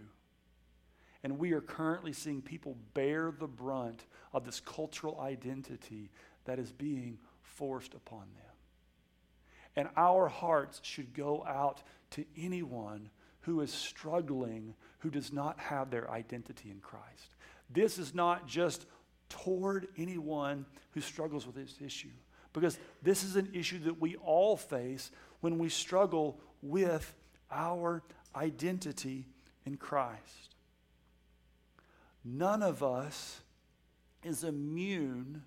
[1.26, 6.08] And we are currently seeing people bear the brunt of this cultural identity
[6.44, 8.54] that is being forced upon them.
[9.74, 13.10] And our hearts should go out to anyone
[13.40, 17.34] who is struggling, who does not have their identity in Christ.
[17.70, 18.86] This is not just
[19.28, 22.14] toward anyone who struggles with this issue,
[22.52, 25.10] because this is an issue that we all face
[25.40, 27.16] when we struggle with
[27.50, 28.04] our
[28.36, 29.26] identity
[29.64, 30.54] in Christ.
[32.28, 33.40] None of us
[34.24, 35.44] is immune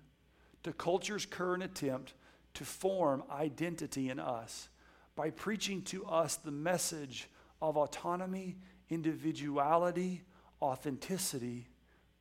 [0.62, 2.14] to culture's current attempt
[2.54, 4.70] to form identity in us
[5.14, 7.28] by preaching to us the message
[7.60, 8.56] of autonomy,
[8.88, 10.22] individuality,
[10.62, 11.68] authenticity,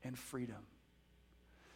[0.03, 0.67] and freedom.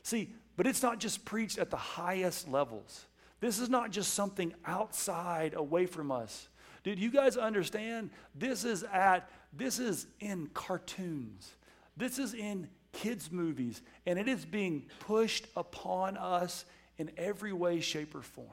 [0.04, 3.06] See, but it's not just preached at the highest levels.
[3.40, 6.50] This is not just something outside, away from us.
[6.84, 8.10] Did you guys understand?
[8.36, 11.56] This is at this is in cartoons.
[11.96, 16.66] This is in kids movies and it is being pushed upon us
[16.98, 18.48] in every way, shape, or form.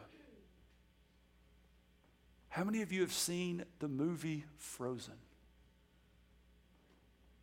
[2.48, 5.14] How many of you have seen the movie Frozen?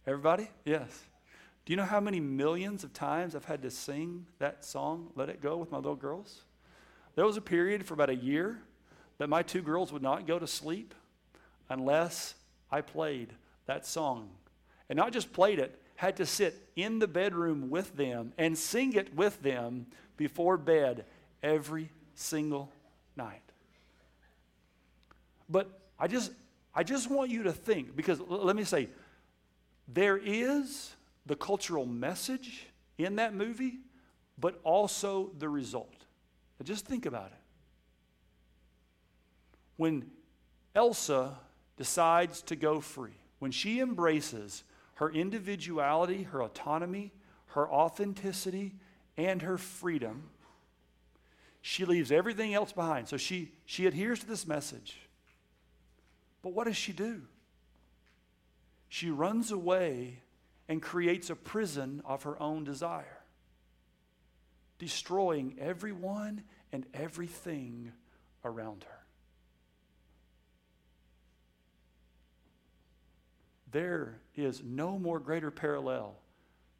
[0.06, 0.50] Everybody?
[0.66, 0.90] Yes.
[1.66, 5.30] Do you know how many millions of times I've had to sing that song, Let
[5.30, 6.44] It Go, with my little girls?
[7.16, 8.60] There was a period for about a year
[9.18, 10.94] that my two girls would not go to sleep
[11.70, 12.36] unless
[12.72, 13.34] I played
[13.66, 14.30] that song.
[14.90, 18.94] And not just played it, had to sit in the bedroom with them and sing
[18.94, 21.06] it with them before bed
[21.42, 22.72] every single
[23.16, 23.42] night.
[25.50, 25.70] But
[26.00, 26.32] I just
[26.74, 28.90] I just want you to think because l- let me say
[29.88, 30.96] there is
[31.26, 32.68] the cultural message
[33.00, 33.80] in that movie,
[34.38, 36.06] but also the result.
[36.60, 37.42] Now just think about it.
[39.78, 40.12] When
[40.76, 41.40] Elsa
[41.76, 44.64] decides to go free, when she embraces
[44.98, 47.12] her individuality, her autonomy,
[47.48, 48.74] her authenticity,
[49.16, 50.30] and her freedom,
[51.62, 53.08] she leaves everything else behind.
[53.08, 54.98] So she, she adheres to this message.
[56.42, 57.22] But what does she do?
[58.90, 60.22] She runs away
[60.68, 63.20] and creates a prison of her own desire,
[64.80, 67.92] destroying everyone and everything
[68.44, 68.97] around her.
[73.72, 76.16] There is no more greater parallel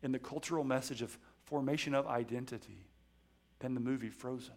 [0.02, 2.88] in the cultural message of formation of identity
[3.60, 4.54] than the movie Frozen.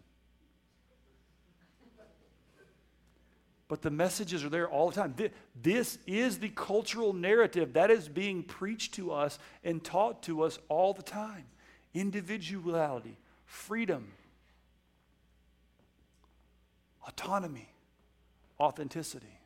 [3.68, 5.14] But the messages are there all the time.
[5.54, 10.58] This is the cultural narrative that is being preached to us and taught to us
[10.68, 11.44] all the time
[11.94, 13.16] individuality,
[13.46, 14.12] freedom,
[17.06, 17.68] autonomy,
[18.58, 19.39] authenticity.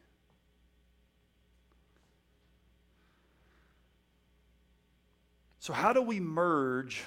[5.65, 7.05] So, how do we merge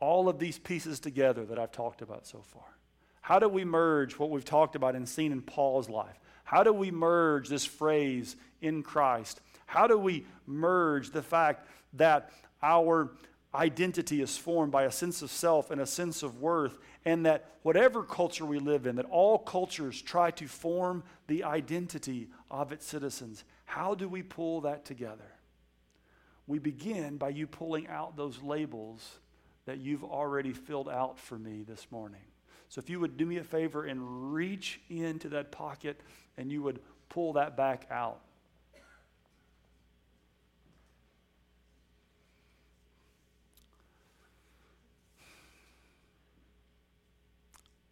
[0.00, 2.76] all of these pieces together that I've talked about so far?
[3.22, 6.20] How do we merge what we've talked about and seen in Paul's life?
[6.44, 9.40] How do we merge this phrase in Christ?
[9.64, 12.28] How do we merge the fact that
[12.62, 13.12] our
[13.54, 16.76] identity is formed by a sense of self and a sense of worth,
[17.06, 22.28] and that whatever culture we live in, that all cultures try to form the identity
[22.50, 23.44] of its citizens?
[23.64, 25.35] How do we pull that together?
[26.46, 29.18] We begin by you pulling out those labels
[29.64, 32.20] that you've already filled out for me this morning.
[32.68, 36.00] So if you would do me a favor and reach into that pocket
[36.36, 38.20] and you would pull that back out.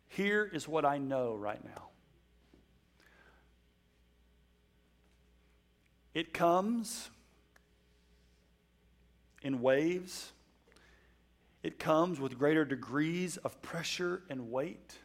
[0.08, 1.88] Here is what I know right now.
[6.14, 7.10] It comes
[9.44, 10.32] in waves.
[11.62, 14.98] It comes with greater degrees of pressure and weight.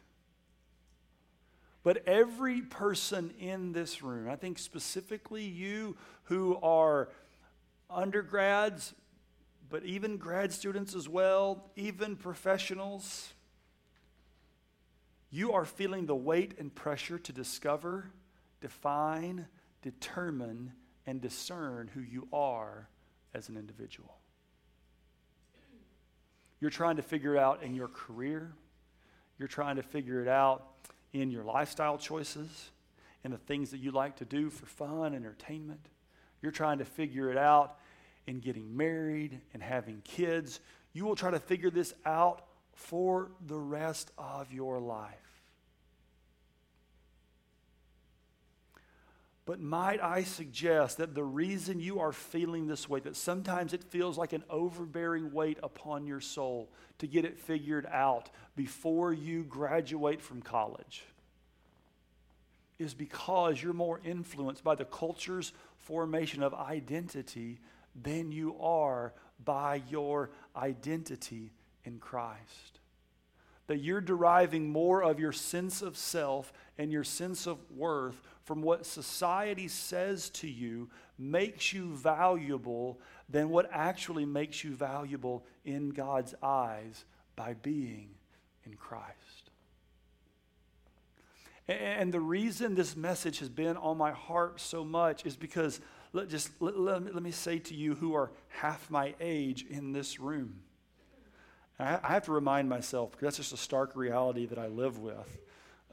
[1.82, 7.08] But every person in this room, I think specifically you who are
[7.88, 8.94] undergrads,
[9.70, 13.32] but even grad students as well, even professionals,
[15.30, 18.10] you are feeling the weight and pressure to discover,
[18.60, 19.46] define,
[19.80, 20.72] determine,
[21.06, 22.88] and discern who you are
[23.32, 24.19] as an individual.
[26.60, 28.52] You're trying to figure it out in your career.
[29.38, 30.64] You're trying to figure it out
[31.12, 32.70] in your lifestyle choices
[33.24, 35.86] and the things that you like to do for fun, entertainment.
[36.42, 37.76] You're trying to figure it out
[38.26, 40.60] in getting married and having kids.
[40.92, 42.44] You will try to figure this out
[42.74, 45.29] for the rest of your life.
[49.50, 53.82] But might I suggest that the reason you are feeling this way, that sometimes it
[53.82, 59.42] feels like an overbearing weight upon your soul to get it figured out before you
[59.42, 61.02] graduate from college,
[62.78, 67.58] is because you're more influenced by the culture's formation of identity
[68.00, 69.12] than you are
[69.44, 71.50] by your identity
[71.84, 72.79] in Christ
[73.70, 78.62] that you're deriving more of your sense of self and your sense of worth from
[78.62, 82.98] what society says to you makes you valuable
[83.28, 87.04] than what actually makes you valuable in God's eyes
[87.36, 88.10] by being
[88.66, 89.50] in Christ.
[91.68, 95.80] And the reason this message has been on my heart so much is because,
[96.12, 100.18] let, just let, let, me say to you who are half my age in this
[100.18, 100.62] room,
[101.82, 105.38] I have to remind myself, because that's just a stark reality that I live with,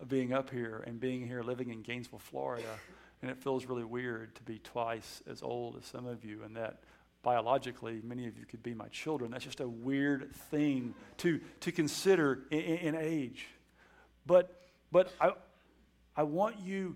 [0.08, 2.68] being up here and being here living in Gainesville, Florida.
[3.22, 6.56] And it feels really weird to be twice as old as some of you, and
[6.56, 6.82] that
[7.24, 9.32] biologically, many of you could be my children.
[9.32, 13.48] That's just a weird thing to, to consider in, in age.
[14.26, 14.56] But,
[14.92, 15.32] but I,
[16.16, 16.96] I want you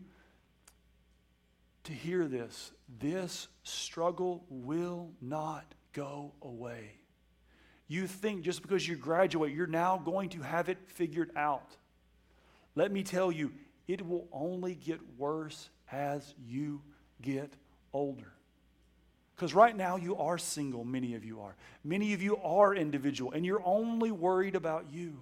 [1.85, 2.71] to hear this.
[2.99, 7.00] This struggle will not go away.
[7.91, 11.75] You think just because you graduate, you're now going to have it figured out.
[12.73, 13.51] Let me tell you,
[13.85, 16.81] it will only get worse as you
[17.21, 17.51] get
[17.91, 18.31] older.
[19.35, 21.57] Because right now you are single, many of you are.
[21.83, 25.17] Many of you are individual, and you're only worried about you.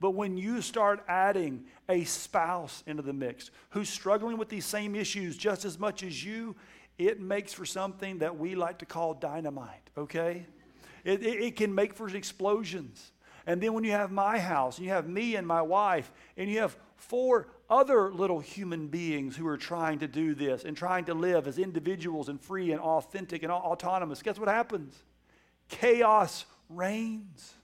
[0.00, 4.94] But when you start adding a spouse into the mix who's struggling with these same
[4.94, 6.56] issues just as much as you,
[6.98, 10.44] it makes for something that we like to call dynamite, okay?
[11.04, 13.12] It, it, it, can make for explosions.
[13.46, 16.50] And then when you have my house, and you have me and my wife, and
[16.50, 21.04] you have four other little human beings who are trying to do this and trying
[21.06, 24.94] to live as individuals and free and authentic and autonomous, guess what happens?
[25.68, 27.54] Chaos reigns.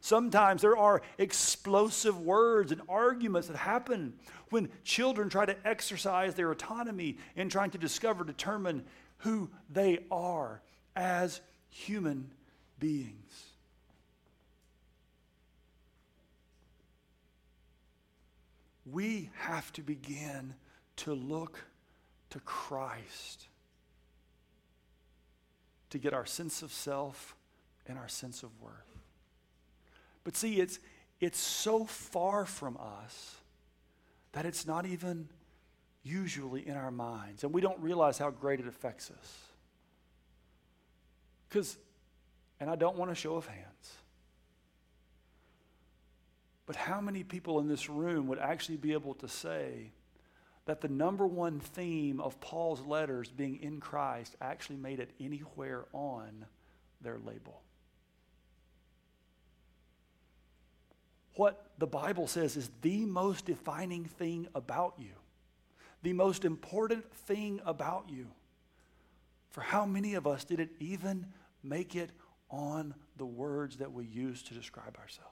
[0.00, 4.14] Sometimes there are explosive words and arguments that happen
[4.50, 8.84] when children try to exercise their autonomy in trying to discover, determine
[9.18, 10.60] who they are
[10.96, 12.30] as human
[12.82, 13.44] beings.
[18.84, 20.54] We have to begin
[20.96, 21.60] to look
[22.30, 23.46] to Christ
[25.90, 27.36] to get our sense of self
[27.86, 28.98] and our sense of worth.
[30.24, 30.80] But see, it's,
[31.20, 32.76] it's so far from
[33.06, 33.36] us
[34.32, 35.28] that it's not even
[36.02, 39.38] usually in our minds, and we don't realize how great it affects us.
[41.48, 41.76] Because
[42.62, 43.96] and I don't want a show of hands.
[46.64, 49.90] But how many people in this room would actually be able to say
[50.66, 55.86] that the number one theme of Paul's letters, being in Christ, actually made it anywhere
[55.92, 56.46] on
[57.00, 57.62] their label?
[61.34, 65.14] What the Bible says is the most defining thing about you,
[66.04, 68.28] the most important thing about you.
[69.50, 71.26] For how many of us did it even
[71.64, 72.10] make it
[72.52, 75.30] on the words that we use to describe ourselves.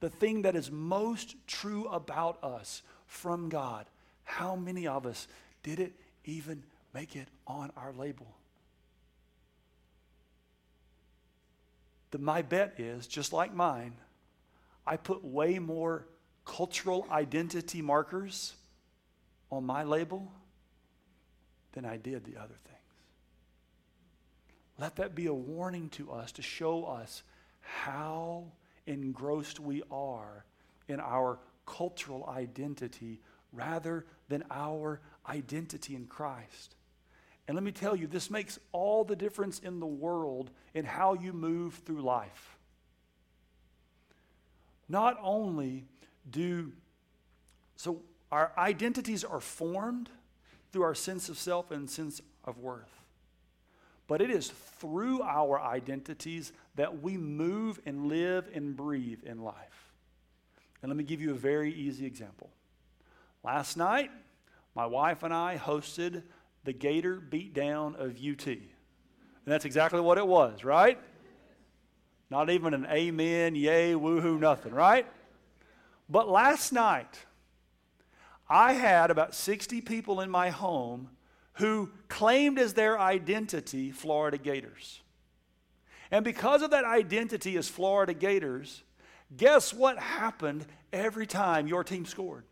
[0.00, 3.86] The thing that is most true about us from God,
[4.24, 5.26] how many of us
[5.62, 6.62] did it even
[6.92, 8.26] make it on our label?
[12.10, 13.94] The, my bet is, just like mine,
[14.86, 16.06] I put way more
[16.44, 18.54] cultural identity markers
[19.50, 20.30] on my label
[21.72, 22.75] than I did the other thing.
[24.78, 27.22] Let that be a warning to us to show us
[27.60, 28.44] how
[28.86, 30.44] engrossed we are
[30.88, 33.20] in our cultural identity
[33.52, 36.76] rather than our identity in Christ.
[37.48, 41.14] And let me tell you, this makes all the difference in the world in how
[41.14, 42.56] you move through life.
[44.88, 45.84] Not only
[46.28, 46.72] do,
[47.76, 50.10] so our identities are formed
[50.72, 53.05] through our sense of self and sense of worth.
[54.08, 54.48] But it is
[54.78, 59.92] through our identities that we move and live and breathe in life.
[60.82, 62.50] And let me give you a very easy example.
[63.42, 64.10] Last night,
[64.74, 66.22] my wife and I hosted
[66.64, 68.46] the Gator beatdown of UT.
[68.46, 68.60] And
[69.52, 70.98] that's exactly what it was, right?
[72.30, 75.06] Not even an amen, yay, woohoo, nothing, right?
[76.08, 77.24] But last night,
[78.48, 81.10] I had about 60 people in my home
[81.56, 85.00] who claimed as their identity Florida Gators.
[86.10, 88.82] And because of that identity as Florida Gators,
[89.36, 92.44] guess what happened every time your team scored?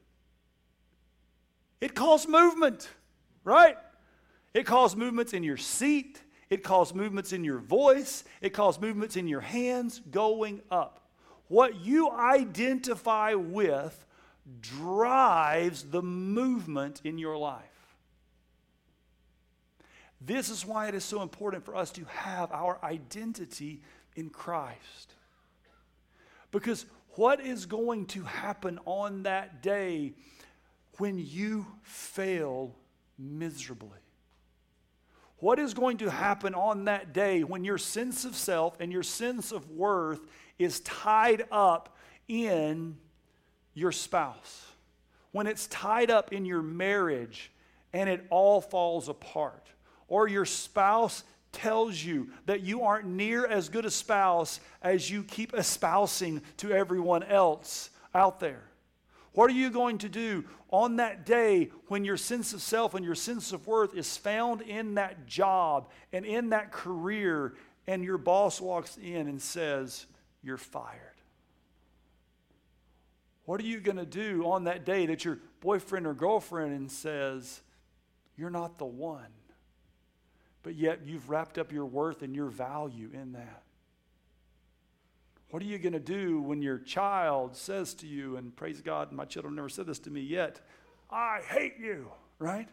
[1.80, 2.88] It caused movement,
[3.44, 3.76] right?
[4.54, 6.22] It caused movements in your seat.
[6.48, 8.24] It caused movements in your voice.
[8.40, 11.00] It caused movements in your hands going up.
[11.48, 14.06] What you identify with
[14.60, 17.73] drives the movement in your life.
[20.26, 23.82] This is why it is so important for us to have our identity
[24.16, 25.14] in Christ.
[26.50, 30.14] Because what is going to happen on that day
[30.98, 32.74] when you fail
[33.18, 33.90] miserably?
[35.38, 39.02] What is going to happen on that day when your sense of self and your
[39.02, 40.20] sense of worth
[40.58, 41.98] is tied up
[42.28, 42.96] in
[43.74, 44.66] your spouse?
[45.32, 47.50] When it's tied up in your marriage
[47.92, 49.68] and it all falls apart?
[50.08, 55.22] Or your spouse tells you that you aren't near as good a spouse as you
[55.22, 58.64] keep espousing to everyone else out there?
[59.32, 63.04] What are you going to do on that day when your sense of self and
[63.04, 67.54] your sense of worth is found in that job and in that career,
[67.86, 70.06] and your boss walks in and says,
[70.42, 71.00] You're fired?
[73.44, 76.90] What are you going to do on that day that your boyfriend or girlfriend and
[76.90, 77.60] says,
[78.36, 79.26] You're not the one?
[80.64, 83.62] But yet you've wrapped up your worth and your value in that.
[85.50, 89.12] What are you going to do when your child says to you, and praise God,
[89.12, 90.60] my children never said this to me yet,
[91.08, 92.10] I hate you,
[92.40, 92.68] right?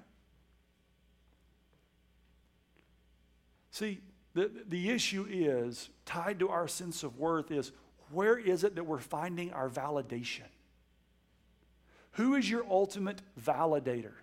[3.70, 4.00] See,
[4.34, 7.72] the, the issue is tied to our sense of worth is
[8.10, 10.48] where is it that we're finding our validation?
[12.14, 14.14] Who is your ultimate validator?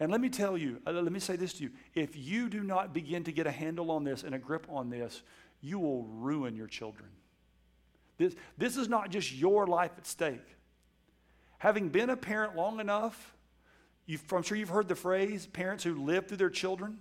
[0.00, 1.70] And let me tell you, uh, let me say this to you.
[1.94, 4.90] If you do not begin to get a handle on this and a grip on
[4.90, 5.22] this,
[5.60, 7.08] you will ruin your children.
[8.16, 10.44] This, this is not just your life at stake.
[11.58, 13.34] Having been a parent long enough,
[14.32, 16.98] I'm sure you've heard the phrase parents who live through their children.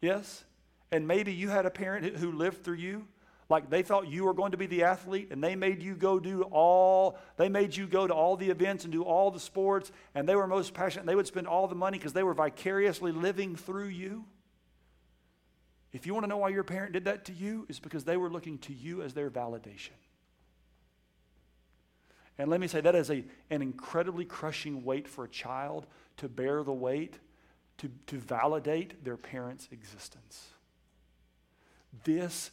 [0.00, 0.44] Yes?
[0.92, 3.06] And maybe you had a parent who lived through you.
[3.48, 6.18] Like they thought you were going to be the athlete and they made you go
[6.18, 9.92] do all, they made you go to all the events and do all the sports
[10.14, 11.06] and they were most passionate.
[11.06, 14.24] They would spend all the money because they were vicariously living through you.
[15.92, 18.16] If you want to know why your parent did that to you, it's because they
[18.16, 19.92] were looking to you as their validation.
[22.38, 25.86] And let me say, that is a, an incredibly crushing weight for a child
[26.18, 27.18] to bear the weight,
[27.78, 30.48] to, to validate their parent's existence.
[32.04, 32.50] This,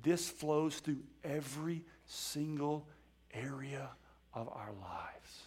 [0.00, 2.86] this flows through every single
[3.32, 3.90] area
[4.34, 5.42] of our lives.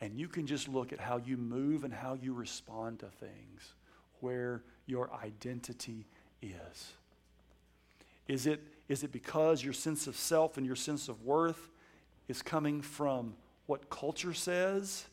[0.00, 3.74] And you can just look at how you move and how you respond to things
[4.20, 6.06] where your identity
[6.42, 6.92] is.
[8.26, 11.70] Is it, is it because your sense of self and your sense of worth
[12.28, 13.34] is coming from
[13.66, 15.04] what culture says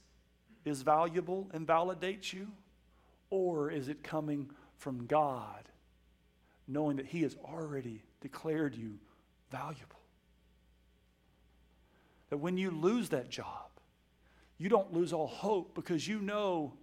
[0.65, 2.47] is valuable and validates you?
[3.29, 5.69] Or is it coming from God,
[6.71, 8.99] knowing that He has already declared you
[9.49, 9.99] valuable?
[12.29, 13.69] That when you lose that job,
[14.57, 16.73] you don't lose all hope because you know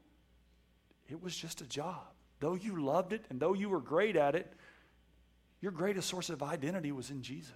[1.08, 2.02] it was just a job.
[2.40, 4.52] Though you loved it and though you were great at it,
[5.60, 7.52] your greatest source of identity was in Jesus.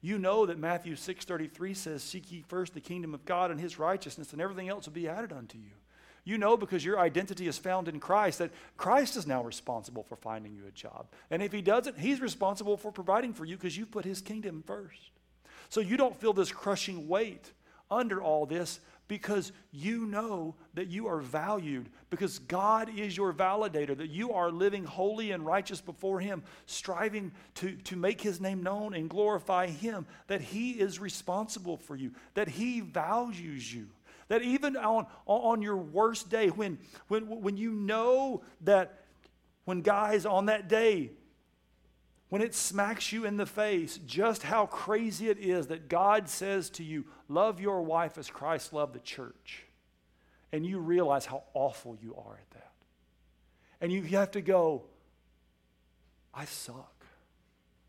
[0.00, 3.78] You know that Matthew 6:33 says, "Seek ye first the kingdom of God and his
[3.78, 5.79] righteousness, and everything else will be added unto you."
[6.24, 10.16] You know because your identity is found in Christ that Christ is now responsible for
[10.16, 11.06] finding you a job.
[11.30, 14.62] And if he doesn't, he's responsible for providing for you because you've put his kingdom
[14.66, 15.10] first.
[15.68, 17.52] So you don't feel this crushing weight
[17.90, 23.98] under all this because you know that you are valued, because God is your validator,
[23.98, 28.62] that you are living holy and righteous before Him, striving to, to make His name
[28.62, 33.88] known and glorify Him, that He is responsible for you, that He values you.
[34.30, 36.78] That even on, on your worst day, when,
[37.08, 39.00] when, when you know that
[39.64, 41.10] when guys on that day
[42.28, 46.70] when it smacks you in the face just how crazy it is that God says
[46.70, 49.64] to you, Love your wife as Christ loved the church,
[50.52, 52.72] and you realize how awful you are at that.
[53.80, 54.84] And you have to go,
[56.32, 57.04] I suck.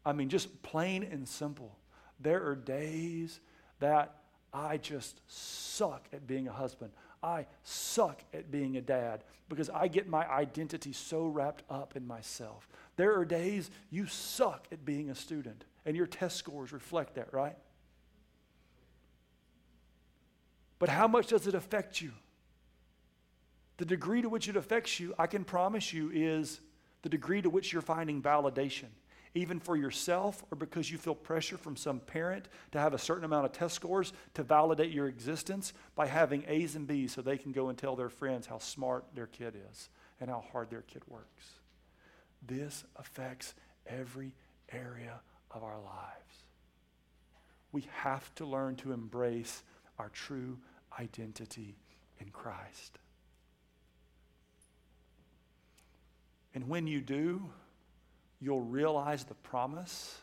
[0.04, 1.78] I mean, just plain and simple.
[2.20, 3.40] There are days
[3.80, 4.21] that
[4.54, 6.92] I just suck at being a husband.
[7.24, 12.06] I suck at being a dad because I get my identity so wrapped up in
[12.06, 12.68] myself.
[12.96, 17.34] There are days you suck at being a student, and your test scores reflect that,
[17.34, 17.58] right?
[20.80, 22.12] But how much does it affect you?
[23.78, 26.60] The degree to which it affects you, I can promise you, is
[27.04, 28.88] the degree to which you're finding validation
[29.34, 33.24] even for yourself or because you feel pressure from some parent to have a certain
[33.24, 37.38] amount of test scores to validate your existence by having A's and B's so they
[37.38, 40.82] can go and tell their friends how smart their kid is and how hard their
[40.82, 41.46] kid works.
[42.46, 43.54] This affects
[43.88, 44.34] every
[44.72, 45.22] area
[45.52, 46.46] of our lives.
[47.72, 49.64] We have to learn to embrace
[49.98, 50.58] our true
[51.00, 51.78] identity
[52.20, 53.00] in Christ.
[56.54, 57.50] And when you do,
[58.42, 60.20] you'll realize the promise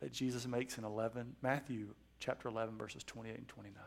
[0.00, 1.88] that Jesus makes in 11, Matthew
[2.18, 3.82] chapter 11, verses 28 and 29.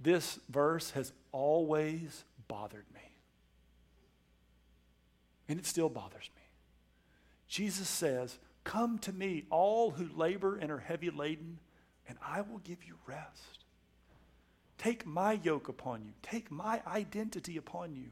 [0.00, 3.00] This verse has always bothered me.
[5.48, 6.42] And it still bothers me.
[7.48, 11.58] Jesus says, Come to me, all who labor and are heavy laden,
[12.06, 13.64] and I will give you rest.
[14.76, 18.10] Take my yoke upon you, take my identity upon you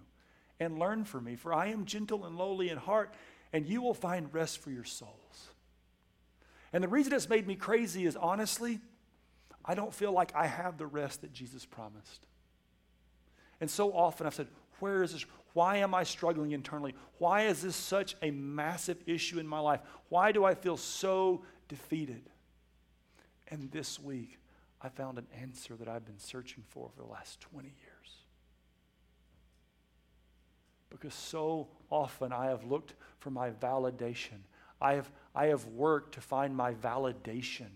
[0.63, 3.15] and learn from me, for I am gentle and lowly in heart,
[3.53, 5.49] and you will find rest for your souls.
[6.73, 8.81] And the reason it's made me crazy is honestly,
[9.65, 12.27] I don't feel like I have the rest that Jesus promised.
[13.61, 14.49] And so often I've said,
[14.81, 15.25] Where is this?
[15.53, 16.95] Why am I struggling internally?
[17.19, 19.81] Why is this such a massive issue in my life?
[20.09, 22.23] Why do I feel so defeated?
[23.49, 24.39] And this week,
[24.81, 28.22] I found an answer that I've been searching for for the last 20 years.
[30.93, 34.43] Because so often I have looked for my validation.
[34.80, 37.70] I have, I have worked to find my validation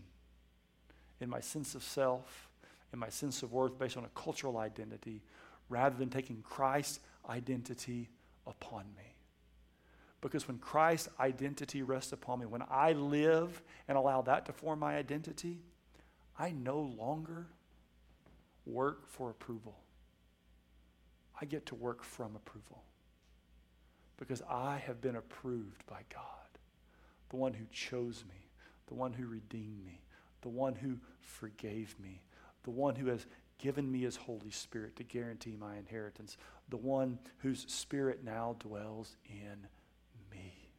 [1.20, 2.50] in my sense of self,
[2.92, 5.22] in my sense of worth based on a cultural identity,
[5.70, 8.10] rather than taking Christ's identity
[8.46, 9.14] upon me.
[10.20, 14.80] Because when Christ's identity rests upon me, when I live and allow that to form
[14.80, 15.62] my identity,
[16.38, 17.46] I no longer
[18.66, 19.78] work for approval.
[21.40, 22.82] I get to work from approval
[24.18, 26.22] because I have been approved by God,
[27.28, 28.48] the one who chose me,
[28.86, 30.00] the one who redeemed me,
[30.42, 32.22] the one who forgave me,
[32.64, 33.26] the one who has
[33.58, 36.36] given me his Holy Spirit to guarantee my inheritance,
[36.68, 39.66] the one whose Spirit now dwells in
[40.30, 40.70] me.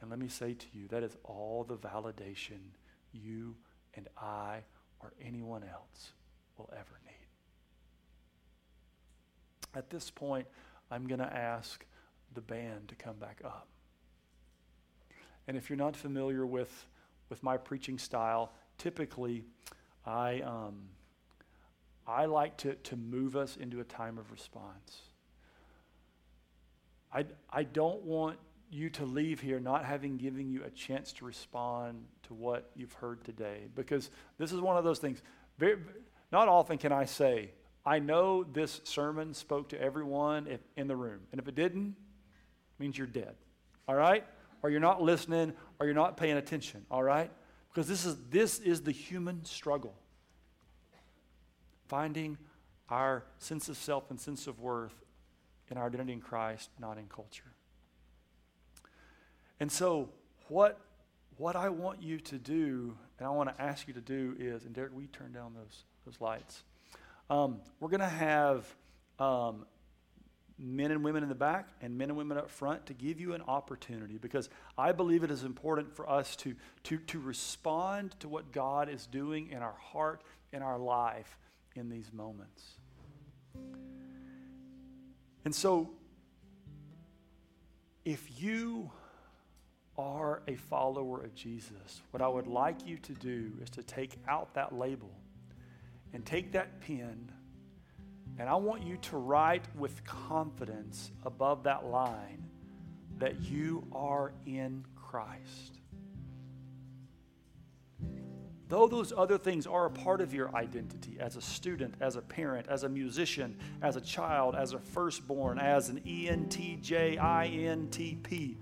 [0.00, 2.60] And let me say to you, that is all the validation
[3.12, 3.56] you
[3.94, 4.62] and I
[5.00, 6.12] or anyone else
[6.56, 7.07] will ever need.
[9.74, 10.46] At this point,
[10.90, 11.84] I'm going to ask
[12.34, 13.68] the band to come back up.
[15.46, 16.86] And if you're not familiar with,
[17.28, 19.44] with my preaching style, typically
[20.04, 20.90] I, um,
[22.06, 25.02] I like to, to move us into a time of response.
[27.12, 28.38] I, I don't want
[28.70, 32.92] you to leave here not having given you a chance to respond to what you've
[32.92, 35.22] heard today because this is one of those things.
[35.58, 35.78] Very,
[36.30, 37.52] not often can I say,
[37.88, 41.20] I know this sermon spoke to everyone in the room.
[41.32, 43.34] And if it didn't, it means you're dead.
[43.88, 44.26] All right?
[44.62, 46.84] Or you're not listening or you're not paying attention.
[46.90, 47.30] All right?
[47.70, 49.94] Because this is, this is the human struggle.
[51.86, 52.36] Finding
[52.90, 54.92] our sense of self and sense of worth
[55.70, 57.54] in our identity in Christ, not in culture.
[59.60, 60.10] And so,
[60.48, 60.78] what,
[61.38, 64.66] what I want you to do, and I want to ask you to do is,
[64.66, 66.64] and Derek, we turn down those, those lights.
[67.30, 68.66] Um, we're going to have
[69.18, 69.66] um,
[70.58, 73.34] men and women in the back and men and women up front to give you
[73.34, 76.54] an opportunity because I believe it is important for us to,
[76.84, 80.22] to, to respond to what God is doing in our heart,
[80.52, 81.38] in our life
[81.76, 82.62] in these moments.
[85.44, 85.90] And so,
[88.04, 88.90] if you
[89.96, 94.16] are a follower of Jesus, what I would like you to do is to take
[94.28, 95.10] out that label
[96.12, 97.30] and take that pen,
[98.38, 102.44] and I want you to write with confidence above that line
[103.18, 105.78] that you are in Christ.
[108.68, 112.20] though those other things are a part of your identity as a student, as a
[112.20, 118.56] parent, as a musician, as a child, as a firstborn, as an ENTJ, INTP,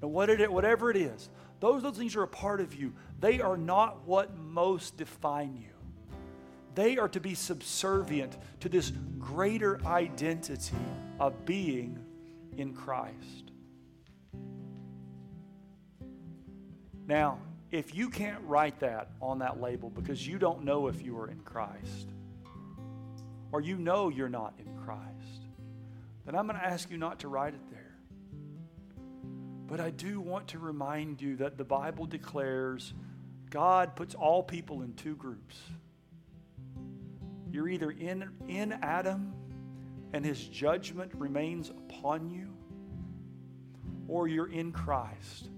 [0.00, 2.92] whatever it is, those, those things are a part of you.
[3.18, 5.79] They are not what most define you.
[6.74, 10.76] They are to be subservient to this greater identity
[11.18, 11.98] of being
[12.56, 13.50] in Christ.
[17.06, 17.38] Now,
[17.70, 21.28] if you can't write that on that label because you don't know if you are
[21.28, 22.08] in Christ,
[23.52, 25.46] or you know you're not in Christ,
[26.24, 27.96] then I'm going to ask you not to write it there.
[29.66, 32.92] But I do want to remind you that the Bible declares
[33.50, 35.56] God puts all people in two groups.
[37.52, 39.32] You're either in, in Adam
[40.12, 42.48] and his judgment remains upon you,
[44.08, 45.48] or you're in Christ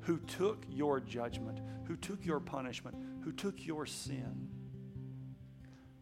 [0.00, 4.48] who took your judgment, who took your punishment, who took your sin.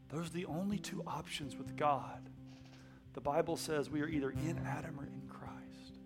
[0.09, 2.31] Those are the only two options with God.
[3.15, 5.99] The Bible says we are either in Adam or in Christ.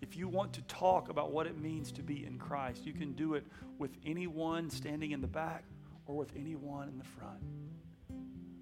[0.00, 3.12] If you want to talk about what it means to be in Christ, you can
[3.12, 3.46] do it
[3.78, 5.64] with anyone standing in the back
[6.06, 7.40] or with anyone in the front.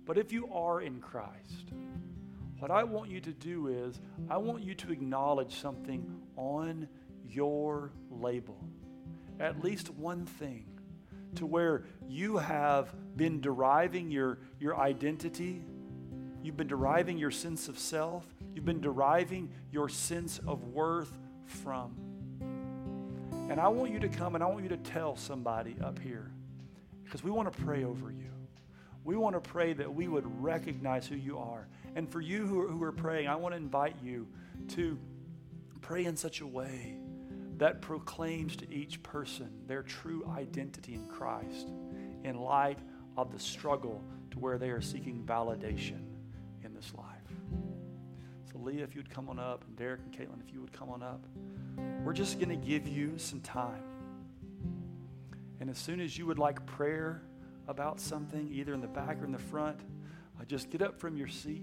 [0.08, 1.68] But if you are in Christ,
[2.60, 4.00] what I want you to do is,
[4.30, 6.88] I want you to acknowledge something on
[7.28, 8.58] your label.
[9.38, 10.64] At least one thing
[11.34, 12.88] to where you have
[13.18, 15.62] been deriving your, your identity,
[16.42, 21.94] you've been deriving your sense of self, you've been deriving your sense of worth from.
[23.50, 26.30] And I want you to come and I want you to tell somebody up here
[27.04, 28.37] because we want to pray over you.
[29.04, 31.68] We want to pray that we would recognize who you are.
[31.96, 34.26] And for you who are, who are praying, I want to invite you
[34.68, 34.98] to
[35.80, 36.98] pray in such a way
[37.58, 41.68] that proclaims to each person their true identity in Christ
[42.24, 42.78] in light
[43.16, 46.02] of the struggle to where they are seeking validation
[46.62, 47.06] in this life.
[48.52, 50.72] So, Leah, if you would come on up, and Derek and Caitlin, if you would
[50.72, 51.24] come on up,
[52.04, 53.82] we're just going to give you some time.
[55.60, 57.22] And as soon as you would like prayer
[57.68, 59.78] about something, either in the back or in the front,
[60.40, 61.62] uh, just get up from your seat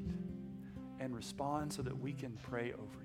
[1.00, 3.04] and respond so that we can pray over